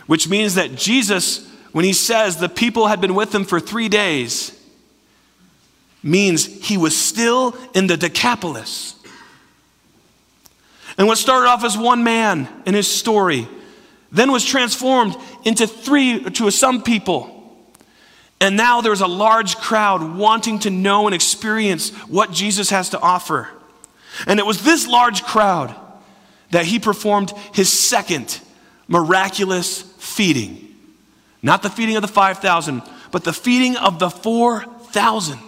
which 0.07 0.29
means 0.29 0.55
that 0.55 0.75
Jesus, 0.75 1.49
when 1.73 1.85
he 1.85 1.93
says 1.93 2.37
the 2.37 2.49
people 2.49 2.87
had 2.87 3.01
been 3.01 3.13
with 3.13 3.35
him 3.35 3.43
for 3.43 3.59
three 3.59 3.89
days, 3.89 4.51
means 6.01 6.45
he 6.45 6.77
was 6.77 6.95
still 6.95 7.55
in 7.73 7.87
the 7.87 7.97
Decapolis. 7.97 8.95
And 10.97 11.07
what 11.07 11.17
started 11.17 11.47
off 11.47 11.63
as 11.63 11.77
one 11.77 12.03
man 12.03 12.47
in 12.65 12.73
his 12.73 12.87
story 12.87 13.47
then 14.15 14.31
was 14.31 14.45
transformed 14.45 15.15
into 15.43 15.67
three 15.67 16.23
to 16.23 16.49
some 16.49 16.81
people. 16.81 17.31
And 18.39 18.55
now 18.55 18.79
there's 18.79 19.01
a 19.01 19.07
large 19.07 19.57
crowd 19.57 20.15
wanting 20.17 20.59
to 20.59 20.69
know 20.69 21.05
and 21.05 21.13
experience 21.13 21.89
what 22.07 22.31
Jesus 22.31 22.69
has 22.69 22.89
to 22.91 22.99
offer. 22.99 23.49
And 24.25 24.39
it 24.39 24.45
was 24.45 24.63
this 24.63 24.87
large 24.87 25.23
crowd 25.23 25.75
that 26.51 26.65
he 26.65 26.79
performed 26.79 27.33
his 27.53 27.71
second 27.71 28.39
miraculous 28.87 29.81
feeding. 29.97 30.73
Not 31.41 31.61
the 31.61 31.69
feeding 31.69 31.97
of 31.97 32.01
the 32.01 32.07
5,000, 32.07 32.83
but 33.11 33.25
the 33.25 33.33
feeding 33.33 33.75
of 33.75 33.99
the 33.99 34.09
4,000. 34.09 35.39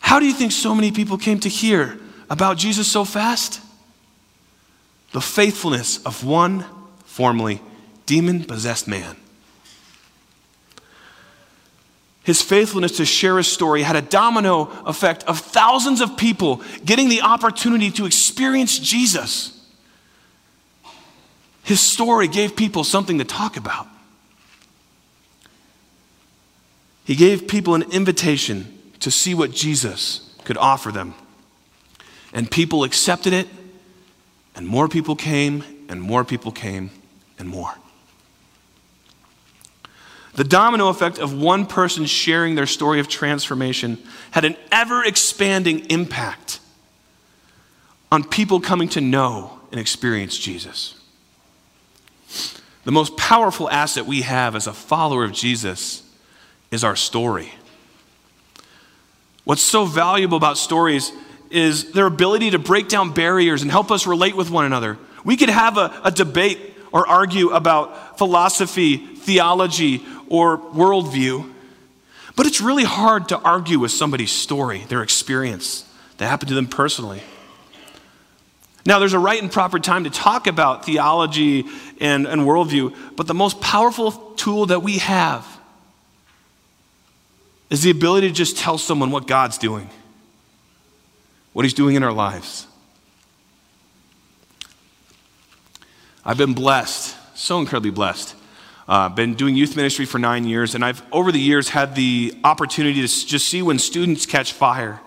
How 0.00 0.18
do 0.18 0.26
you 0.26 0.32
think 0.32 0.50
so 0.50 0.74
many 0.74 0.90
people 0.90 1.18
came 1.18 1.38
to 1.40 1.48
hear 1.48 2.00
about 2.28 2.56
Jesus 2.56 2.90
so 2.90 3.04
fast? 3.04 3.60
The 5.12 5.20
faithfulness 5.20 6.04
of 6.04 6.24
one 6.24 6.64
formerly 7.04 7.60
demon 8.06 8.44
possessed 8.44 8.86
man. 8.86 9.16
His 12.24 12.42
faithfulness 12.42 12.98
to 12.98 13.06
share 13.06 13.38
his 13.38 13.48
story 13.48 13.82
had 13.82 13.96
a 13.96 14.02
domino 14.02 14.70
effect 14.84 15.24
of 15.24 15.38
thousands 15.38 16.02
of 16.02 16.18
people 16.18 16.62
getting 16.84 17.08
the 17.08 17.22
opportunity 17.22 17.90
to 17.92 18.04
experience 18.04 18.78
Jesus. 18.78 19.58
His 21.62 21.80
story 21.80 22.28
gave 22.28 22.54
people 22.54 22.84
something 22.84 23.16
to 23.16 23.24
talk 23.24 23.56
about. 23.56 23.86
He 27.04 27.14
gave 27.14 27.48
people 27.48 27.74
an 27.74 27.84
invitation 27.92 28.78
to 29.00 29.10
see 29.10 29.32
what 29.34 29.50
Jesus 29.50 30.34
could 30.44 30.58
offer 30.58 30.92
them. 30.92 31.14
And 32.34 32.50
people 32.50 32.84
accepted 32.84 33.32
it, 33.32 33.48
and 34.58 34.66
more 34.66 34.88
people 34.88 35.14
came, 35.14 35.62
and 35.88 36.02
more 36.02 36.24
people 36.24 36.50
came, 36.50 36.90
and 37.38 37.48
more. 37.48 37.72
The 40.34 40.42
domino 40.42 40.88
effect 40.88 41.20
of 41.20 41.32
one 41.32 41.64
person 41.64 42.06
sharing 42.06 42.56
their 42.56 42.66
story 42.66 42.98
of 42.98 43.06
transformation 43.06 43.98
had 44.32 44.44
an 44.44 44.56
ever 44.72 45.04
expanding 45.04 45.86
impact 45.90 46.58
on 48.10 48.24
people 48.24 48.58
coming 48.58 48.88
to 48.88 49.00
know 49.00 49.60
and 49.70 49.78
experience 49.80 50.36
Jesus. 50.36 50.96
The 52.82 52.90
most 52.90 53.16
powerful 53.16 53.70
asset 53.70 54.06
we 54.06 54.22
have 54.22 54.56
as 54.56 54.66
a 54.66 54.72
follower 54.72 55.22
of 55.22 55.30
Jesus 55.30 56.02
is 56.72 56.82
our 56.82 56.96
story. 56.96 57.52
What's 59.44 59.62
so 59.62 59.84
valuable 59.84 60.36
about 60.36 60.58
stories 60.58 61.12
is 61.50 61.92
their 61.92 62.06
ability 62.06 62.50
to 62.50 62.58
break 62.58 62.88
down 62.88 63.12
barriers 63.12 63.62
and 63.62 63.70
help 63.70 63.90
us 63.90 64.06
relate 64.06 64.36
with 64.36 64.50
one 64.50 64.64
another. 64.64 64.98
We 65.24 65.36
could 65.36 65.50
have 65.50 65.76
a, 65.76 66.00
a 66.04 66.10
debate 66.10 66.58
or 66.92 67.06
argue 67.06 67.50
about 67.50 68.18
philosophy, 68.18 68.96
theology, 68.96 70.04
or 70.28 70.58
worldview, 70.58 71.52
but 72.36 72.46
it's 72.46 72.60
really 72.60 72.84
hard 72.84 73.28
to 73.28 73.38
argue 73.38 73.78
with 73.78 73.90
somebody's 73.90 74.30
story, 74.30 74.84
their 74.88 75.02
experience 75.02 75.84
that 76.18 76.28
happened 76.28 76.48
to 76.48 76.54
them 76.54 76.66
personally. 76.66 77.22
Now, 78.86 78.98
there's 78.98 79.12
a 79.12 79.18
right 79.18 79.40
and 79.42 79.52
proper 79.52 79.78
time 79.78 80.04
to 80.04 80.10
talk 80.10 80.46
about 80.46 80.86
theology 80.86 81.66
and, 82.00 82.26
and 82.26 82.42
worldview, 82.42 82.96
but 83.16 83.26
the 83.26 83.34
most 83.34 83.60
powerful 83.60 84.12
tool 84.36 84.66
that 84.66 84.80
we 84.80 84.98
have 84.98 85.46
is 87.68 87.82
the 87.82 87.90
ability 87.90 88.28
to 88.28 88.34
just 88.34 88.56
tell 88.56 88.78
someone 88.78 89.10
what 89.10 89.26
God's 89.26 89.58
doing 89.58 89.90
what 91.58 91.64
He's 91.64 91.74
doing 91.74 91.96
in 91.96 92.04
our 92.04 92.12
lives. 92.12 92.68
I've 96.24 96.38
been 96.38 96.54
blessed, 96.54 97.16
so 97.36 97.58
incredibly 97.58 97.90
blessed. 97.90 98.36
Uh, 98.86 99.08
been 99.08 99.34
doing 99.34 99.56
youth 99.56 99.74
ministry 99.74 100.04
for 100.04 100.20
nine 100.20 100.44
years, 100.44 100.76
and 100.76 100.84
I've 100.84 101.02
over 101.10 101.32
the 101.32 101.40
years 101.40 101.70
had 101.70 101.96
the 101.96 102.32
opportunity 102.44 103.00
to 103.00 103.08
just 103.08 103.48
see 103.48 103.60
when 103.60 103.80
students 103.80 104.24
catch 104.24 104.52
fire 104.52 105.00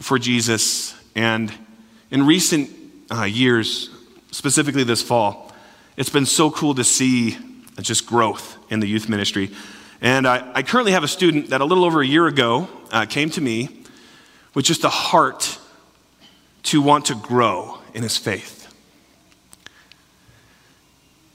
for 0.00 0.18
Jesus. 0.18 0.96
And 1.14 1.54
in 2.10 2.26
recent 2.26 2.70
uh, 3.12 3.22
years, 3.22 3.88
specifically 4.32 4.82
this 4.82 5.00
fall, 5.00 5.52
it's 5.96 6.10
been 6.10 6.26
so 6.26 6.50
cool 6.50 6.74
to 6.74 6.82
see 6.82 7.38
just 7.80 8.04
growth 8.04 8.56
in 8.68 8.80
the 8.80 8.88
youth 8.88 9.08
ministry. 9.08 9.52
And 10.00 10.26
I, 10.26 10.54
I 10.54 10.64
currently 10.64 10.90
have 10.90 11.04
a 11.04 11.08
student 11.08 11.50
that 11.50 11.60
a 11.60 11.64
little 11.64 11.84
over 11.84 12.00
a 12.00 12.06
year 12.06 12.26
ago 12.26 12.68
uh, 12.90 13.06
came 13.06 13.30
to 13.30 13.40
me 13.40 13.84
with 14.54 14.64
just 14.64 14.82
a 14.82 14.88
heart 14.88 15.60
to 16.64 16.82
want 16.82 17.06
to 17.06 17.14
grow 17.14 17.78
in 17.94 18.02
his 18.02 18.16
faith. 18.16 18.62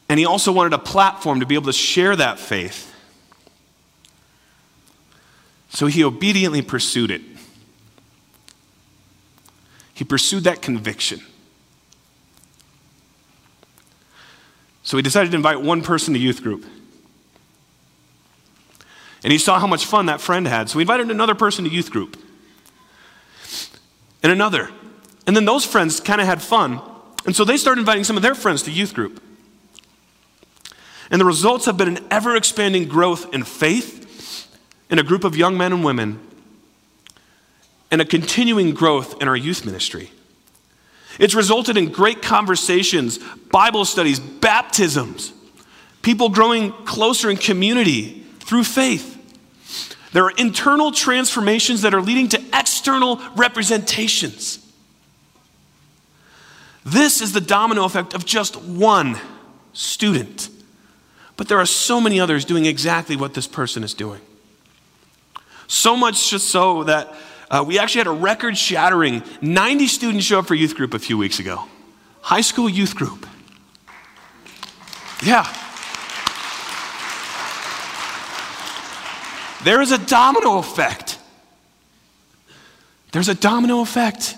And 0.09 0.19
he 0.19 0.25
also 0.25 0.51
wanted 0.51 0.73
a 0.73 0.79
platform 0.79 1.39
to 1.39 1.45
be 1.45 1.55
able 1.55 1.67
to 1.67 1.73
share 1.73 2.15
that 2.15 2.39
faith. 2.39 2.93
So 5.69 5.85
he 5.85 6.03
obediently 6.03 6.63
pursued 6.63 7.11
it. 7.11 7.21
He 9.93 10.03
pursued 10.03 10.45
that 10.45 10.61
conviction. 10.61 11.21
So 14.81 14.97
he 14.97 15.03
decided 15.03 15.29
to 15.31 15.37
invite 15.37 15.61
one 15.61 15.83
person 15.83 16.15
to 16.15 16.19
youth 16.19 16.41
group. 16.41 16.65
And 19.23 19.31
he 19.31 19.37
saw 19.37 19.59
how 19.59 19.67
much 19.67 19.85
fun 19.85 20.07
that 20.07 20.21
friend 20.21 20.47
had. 20.47 20.69
So 20.69 20.79
he 20.79 20.83
invited 20.83 21.11
another 21.11 21.35
person 21.35 21.65
to 21.65 21.69
youth 21.69 21.91
group. 21.91 22.17
And 24.23 24.31
another. 24.31 24.71
And 25.29 25.35
then 25.35 25.45
those 25.45 25.63
friends 25.63 25.99
kind 25.99 26.19
of 26.19 26.25
had 26.25 26.41
fun. 26.41 26.81
And 27.23 27.35
so 27.35 27.45
they 27.45 27.55
started 27.55 27.81
inviting 27.81 28.03
some 28.03 28.17
of 28.17 28.23
their 28.23 28.33
friends 28.33 28.63
to 28.63 28.71
youth 28.71 28.95
group. 28.95 29.21
And 31.11 31.21
the 31.21 31.25
results 31.25 31.67
have 31.67 31.77
been 31.77 31.97
an 31.97 32.03
ever 32.09 32.35
expanding 32.35 32.87
growth 32.87 33.31
in 33.31 33.43
faith 33.43 34.49
in 34.89 34.97
a 34.97 35.03
group 35.03 35.23
of 35.23 35.37
young 35.37 35.55
men 35.55 35.71
and 35.71 35.85
women, 35.85 36.19
and 37.91 38.01
a 38.01 38.05
continuing 38.05 38.73
growth 38.73 39.21
in 39.21 39.27
our 39.27 39.35
youth 39.35 39.65
ministry. 39.65 40.09
It's 41.19 41.35
resulted 41.35 41.77
in 41.77 41.91
great 41.91 42.23
conversations, 42.23 43.19
Bible 43.51 43.85
studies, 43.85 44.19
baptisms, 44.19 45.31
people 46.01 46.29
growing 46.29 46.71
closer 46.85 47.29
in 47.29 47.37
community 47.37 48.25
through 48.39 48.63
faith. 48.63 49.15
There 50.11 50.25
are 50.25 50.31
internal 50.31 50.91
transformations 50.91 51.83
that 51.83 51.93
are 51.93 52.01
leading 52.01 52.29
to 52.29 52.41
external 52.51 53.21
representations. 53.35 54.65
This 56.91 57.21
is 57.21 57.33
the 57.33 57.41
domino 57.41 57.83
effect 57.83 58.13
of 58.13 58.25
just 58.25 58.55
one 58.55 59.19
student. 59.73 60.49
But 61.37 61.47
there 61.47 61.59
are 61.59 61.65
so 61.65 62.01
many 62.01 62.19
others 62.19 62.45
doing 62.45 62.65
exactly 62.65 63.15
what 63.15 63.33
this 63.33 63.47
person 63.47 63.83
is 63.83 63.93
doing. 63.93 64.21
So 65.67 65.95
much 65.95 66.29
just 66.31 66.49
so 66.49 66.83
that 66.85 67.13
uh, 67.51 67.63
we 67.65 67.79
actually 67.79 67.99
had 67.99 68.07
a 68.07 68.11
record 68.11 68.57
shattering 68.57 69.23
90 69.41 69.87
students 69.87 70.25
show 70.25 70.39
up 70.39 70.47
for 70.47 70.55
youth 70.55 70.75
group 70.75 70.93
a 70.93 70.99
few 70.99 71.17
weeks 71.17 71.39
ago. 71.39 71.63
High 72.21 72.41
school 72.41 72.67
youth 72.67 72.95
group. 72.95 73.27
Yeah. 75.23 75.47
There 79.63 79.81
is 79.81 79.91
a 79.91 79.97
domino 79.97 80.57
effect. 80.57 81.19
There's 83.11 83.29
a 83.29 83.35
domino 83.35 83.81
effect. 83.81 84.35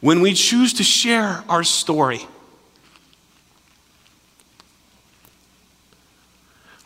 When 0.00 0.20
we 0.20 0.34
choose 0.34 0.74
to 0.74 0.84
share 0.84 1.42
our 1.48 1.64
story, 1.64 2.26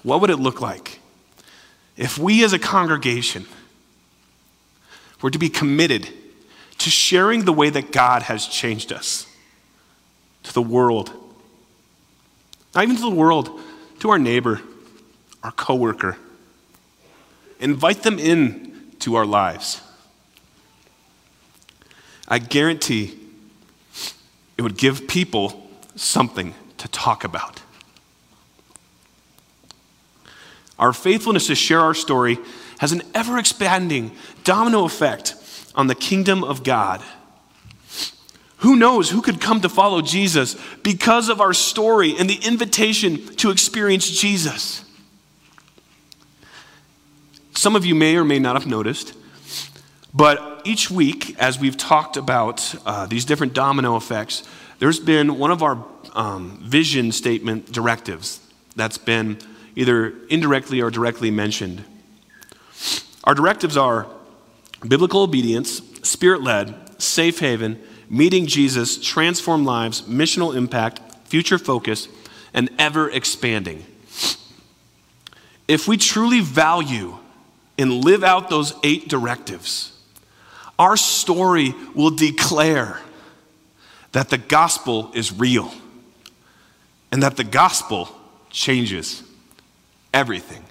what 0.03 0.21
would 0.21 0.31
it 0.31 0.37
look 0.37 0.61
like 0.61 1.01
if 1.97 2.19
we 2.19 2.45
as 2.45 2.53
a 2.53 2.59
congregation 2.59 3.47
were 5.21 5.31
to 5.31 5.39
be 5.39 5.49
committed 5.49 6.09
to 6.79 6.89
sharing 6.89 7.45
the 7.45 7.53
way 7.53 7.69
that 7.69 7.93
God 7.93 8.23
has 8.23 8.47
changed 8.47 8.93
us 8.93 9.27
to 10.45 10.55
the 10.55 10.63
world? 10.63 11.13
Not 12.75 12.85
even 12.85 12.97
to 12.97 13.03
the 13.03 13.11
world, 13.11 13.61
to 14.01 14.11
our 14.11 14.19
neighbor, 14.19 14.61
our 15.43 15.53
coworker. 15.53 16.17
Invite 17.59 18.03
them 18.03 18.19
in 18.19 18.93
to 19.01 19.17
our 19.17 19.27
lives. 19.27 19.83
I 22.31 22.39
guarantee 22.39 23.19
it 24.57 24.63
would 24.63 24.79
give 24.79 25.09
people 25.09 25.69
something 25.97 26.55
to 26.79 26.89
talk 26.89 27.25
about. 27.25 27.61
Our 30.79 30.93
faithfulness 30.93 31.49
to 31.49 31.55
share 31.55 31.81
our 31.81 31.93
story 31.93 32.39
has 32.79 32.93
an 32.93 33.03
ever 33.15 33.37
expanding 33.37 34.13
domino 34.45 34.85
effect 34.85 35.35
on 35.75 35.89
the 35.89 35.95
kingdom 35.95 36.43
of 36.45 36.63
God. 36.63 37.03
Who 38.59 38.77
knows 38.77 39.11
who 39.11 39.23
could 39.23 39.41
come 39.41 39.61
to 39.63 39.69
follow 39.69 40.01
Jesus 40.01 40.57
because 40.83 41.29
of 41.29 41.41
our 41.41 41.53
story 41.53 42.15
and 42.19 42.29
the 42.31 42.39
invitation 42.47 43.27
to 43.37 43.51
experience 43.51 44.09
Jesus? 44.09 44.85
Some 47.55 47.77
of 47.77 47.85
you 47.85 47.95
may 47.95 48.17
or 48.17 48.25
may 48.25 48.39
not 48.39 48.57
have 48.57 48.67
noticed, 48.67 49.15
but 50.15 50.50
each 50.65 50.91
week, 50.91 51.39
as 51.39 51.59
we've 51.59 51.77
talked 51.77 52.17
about 52.17 52.75
uh, 52.87 53.07
these 53.07 53.25
different 53.25 53.55
domino 53.55 53.97
effects, 53.97 54.43
there's 54.79 55.01
been 55.01 55.39
one 55.39 55.51
of 55.51 55.63
our 55.63 55.85
um, 56.15 56.59
vision 56.63 57.13
statement 57.13 57.71
directives 57.71 58.41
that's 58.77 58.99
been 58.99 59.39
either 59.77 60.15
indirectly 60.29 60.81
or 60.81 60.91
directly 60.91 61.31
mentioned. 61.31 61.85
Our 63.25 63.35
directives 63.35 63.77
are 63.77 64.07
biblical 64.87 65.23
obedience, 65.23 65.83
spirit 66.03 66.43
led, 66.43 67.01
safe 67.01 67.39
haven, 67.39 67.81
meeting 68.09 68.47
Jesus, 68.47 69.01
transform 69.01 69.65
lives, 69.65 70.03
missional 70.03 70.55
impact, 70.55 71.01
future 71.27 71.59
focus, 71.59 72.09
and 72.53 72.71
ever 72.79 73.11
expanding. 73.11 73.85
If 75.69 75.87
we 75.87 75.97
truly 75.97 76.41
value 76.41 77.19
and 77.79 78.05
live 78.05 78.25
out 78.25 78.51
those 78.51 78.75
eight 78.83 79.09
directives, 79.09 79.93
our 80.81 80.97
story 80.97 81.75
will 81.95 82.11
declare 82.11 82.99
that 84.13 84.31
the 84.31 84.39
gospel 84.39 85.11
is 85.15 85.31
real 85.31 85.71
and 87.13 87.23
that 87.23 87.37
the 87.37 87.45
gospel 87.45 88.09
changes 88.49 89.23
everything. 90.15 90.65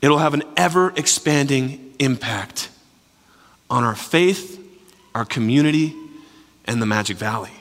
It'll 0.00 0.18
have 0.18 0.32
an 0.32 0.44
ever 0.56 0.94
expanding 0.96 1.94
impact 1.98 2.70
on 3.68 3.84
our 3.84 3.94
faith, 3.94 4.58
our 5.14 5.26
community, 5.26 5.94
and 6.64 6.80
the 6.80 6.86
Magic 6.86 7.18
Valley. 7.18 7.52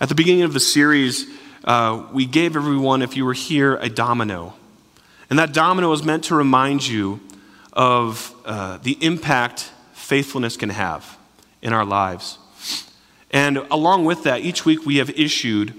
At 0.00 0.08
the 0.08 0.14
beginning 0.14 0.42
of 0.42 0.52
the 0.52 0.60
series, 0.60 1.26
uh, 1.64 2.06
we 2.12 2.26
gave 2.26 2.54
everyone, 2.54 3.02
if 3.02 3.16
you 3.16 3.24
were 3.24 3.32
here, 3.32 3.74
a 3.74 3.88
domino. 3.88 4.54
And 5.30 5.38
that 5.38 5.52
domino 5.52 5.92
is 5.92 6.02
meant 6.02 6.24
to 6.24 6.34
remind 6.34 6.86
you 6.86 7.20
of 7.72 8.34
uh, 8.44 8.78
the 8.78 8.96
impact 9.00 9.70
faithfulness 9.92 10.56
can 10.56 10.70
have 10.70 11.18
in 11.62 11.72
our 11.72 11.84
lives. 11.84 12.38
And 13.30 13.58
along 13.70 14.04
with 14.04 14.24
that, 14.24 14.40
each 14.40 14.64
week 14.64 14.86
we 14.86 14.96
have 14.98 15.10
issued 15.10 15.74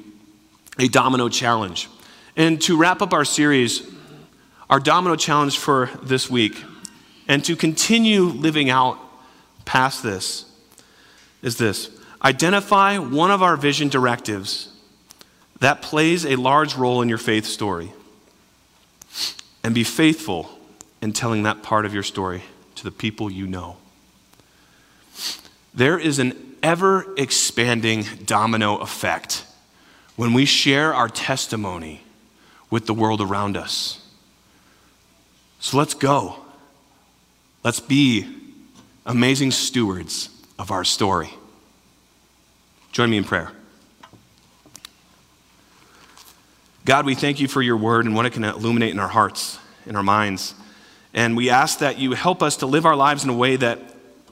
a 0.77 0.87
domino 0.87 1.29
challenge. 1.29 1.89
And 2.35 2.61
to 2.63 2.77
wrap 2.77 3.01
up 3.01 3.13
our 3.13 3.23
series, 3.23 3.89
our 4.69 4.79
domino 4.79 5.15
challenge 5.15 5.57
for 5.57 5.89
this 6.03 6.29
week, 6.29 6.61
and 7.27 7.43
to 7.45 7.55
continue 7.55 8.23
living 8.23 8.69
out 8.69 8.99
past 9.63 10.03
this, 10.03 10.45
is 11.41 11.57
this 11.57 11.89
identify 12.23 12.97
one 12.97 13.31
of 13.31 13.43
our 13.43 13.55
vision 13.55 13.87
directives 13.87 14.69
that 15.59 15.81
plays 15.81 16.25
a 16.25 16.35
large 16.35 16.75
role 16.75 17.01
in 17.01 17.07
your 17.07 17.17
faith 17.17 17.45
story 17.45 17.93
and 19.65 19.73
be 19.73 19.83
faithful 19.83 20.47
in 21.01 21.11
telling 21.11 21.41
that 21.41 21.63
part 21.63 21.87
of 21.87 21.93
your 21.93 22.03
story 22.03 22.43
to 22.75 22.83
the 22.83 22.91
people 22.91 23.31
you 23.31 23.47
know. 23.47 23.77
There 25.73 25.97
is 25.97 26.19
an 26.19 26.33
ever 26.61 27.11
expanding 27.17 28.05
domino 28.25 28.77
effect 28.77 29.43
when 30.17 30.33
we 30.33 30.45
share 30.45 30.93
our 30.93 31.09
testimony 31.09 32.03
with 32.69 32.85
the 32.85 32.93
world 32.93 33.21
around 33.21 33.57
us. 33.57 34.07
So 35.59 35.77
let's 35.77 35.95
go. 35.95 36.35
Let's 37.63 37.79
be 37.79 38.27
amazing 39.03 39.49
stewards 39.49 40.29
of 40.59 40.69
our 40.69 40.83
story. 40.83 41.31
Join 42.91 43.09
me 43.09 43.17
in 43.17 43.23
prayer. 43.23 43.51
God, 46.85 47.07
we 47.07 47.15
thank 47.15 47.39
you 47.39 47.47
for 47.47 47.63
your 47.63 47.77
word 47.77 48.05
and 48.05 48.15
what 48.15 48.27
it 48.27 48.33
can 48.33 48.43
illuminate 48.43 48.91
in 48.91 48.99
our 48.99 49.07
hearts, 49.07 49.57
in 49.87 49.95
our 49.95 50.03
minds. 50.03 50.53
And 51.15 51.35
we 51.35 51.49
ask 51.49 51.79
that 51.79 51.97
you 51.97 52.11
help 52.11 52.43
us 52.43 52.57
to 52.57 52.67
live 52.67 52.85
our 52.85 52.95
lives 52.95 53.23
in 53.23 53.29
a 53.31 53.35
way 53.35 53.55
that 53.55 53.79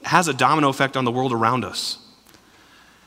has 0.03 0.27
a 0.27 0.33
domino 0.33 0.69
effect 0.69 0.95
on 0.95 1.03
the 1.03 1.11
world 1.11 1.33
around 1.33 1.65
us. 1.65 1.97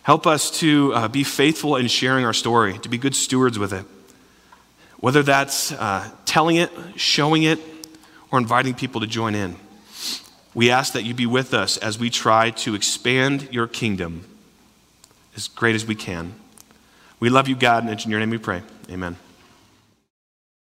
Help 0.03 0.27
us 0.27 0.51
to 0.59 0.93
uh, 0.95 1.09
be 1.09 1.23
faithful 1.23 1.77
in 1.77 1.87
sharing 1.87 2.25
our 2.25 2.33
story, 2.33 2.79
to 2.81 2.89
be 2.89 2.99
good 2.99 3.15
stewards 3.15 3.57
with 3.57 3.73
it. 3.73 3.85
Whether 4.99 5.23
that's 5.23 5.71
uh, 5.71 6.11
telling 6.25 6.57
it, 6.57 6.71
showing 6.97 7.45
it, 7.45 7.61
or 8.33 8.39
inviting 8.41 8.75
people 8.75 9.01
to 9.01 9.07
join 9.07 9.37
in. 9.37 9.57
We 10.55 10.71
ask 10.71 10.95
that 10.95 11.05
you 11.05 11.15
be 11.15 11.27
with 11.27 11.55
us 11.55 11.77
as 11.77 11.99
we 11.99 12.11
try 12.11 12.51
to 12.51 12.75
expand 12.75 13.49
your 13.53 13.69
kingdom 13.69 14.25
as 15.37 15.47
great 15.47 15.77
as 15.77 15.87
we 15.87 15.95
can. 15.95 16.35
We 17.21 17.29
love 17.29 17.47
you, 17.47 17.55
God, 17.55 17.85
and 17.85 18.05
in 18.05 18.11
your 18.11 18.19
name 18.19 18.31
we 18.31 18.39
pray. 18.39 18.63
Amen. 18.91 19.17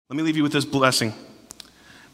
Let 0.09 0.17
me 0.17 0.23
leave 0.23 0.37
you 0.37 0.43
with 0.43 0.51
this 0.51 0.65
blessing. 0.65 1.13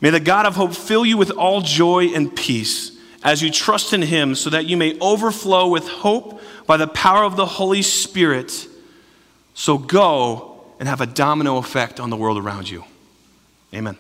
May 0.01 0.09
the 0.09 0.19
God 0.19 0.45
of 0.45 0.55
hope 0.55 0.73
fill 0.73 1.05
you 1.05 1.17
with 1.17 1.31
all 1.31 1.61
joy 1.61 2.05
and 2.13 2.33
peace 2.33 2.97
as 3.23 3.41
you 3.41 3.51
trust 3.51 3.91
in 3.91 4.01
him, 4.01 4.33
so 4.33 4.49
that 4.49 4.65
you 4.65 4.77
may 4.77 4.97
overflow 4.99 5.67
with 5.67 5.87
hope 5.87 6.41
by 6.65 6.77
the 6.77 6.87
power 6.87 7.25
of 7.25 7.35
the 7.35 7.45
Holy 7.45 7.81
Spirit. 7.81 8.65
So 9.53 9.77
go 9.77 10.63
and 10.79 10.87
have 10.87 11.01
a 11.01 11.05
domino 11.05 11.57
effect 11.57 11.99
on 11.99 12.09
the 12.09 12.15
world 12.15 12.37
around 12.37 12.69
you. 12.69 12.85
Amen. 13.73 13.97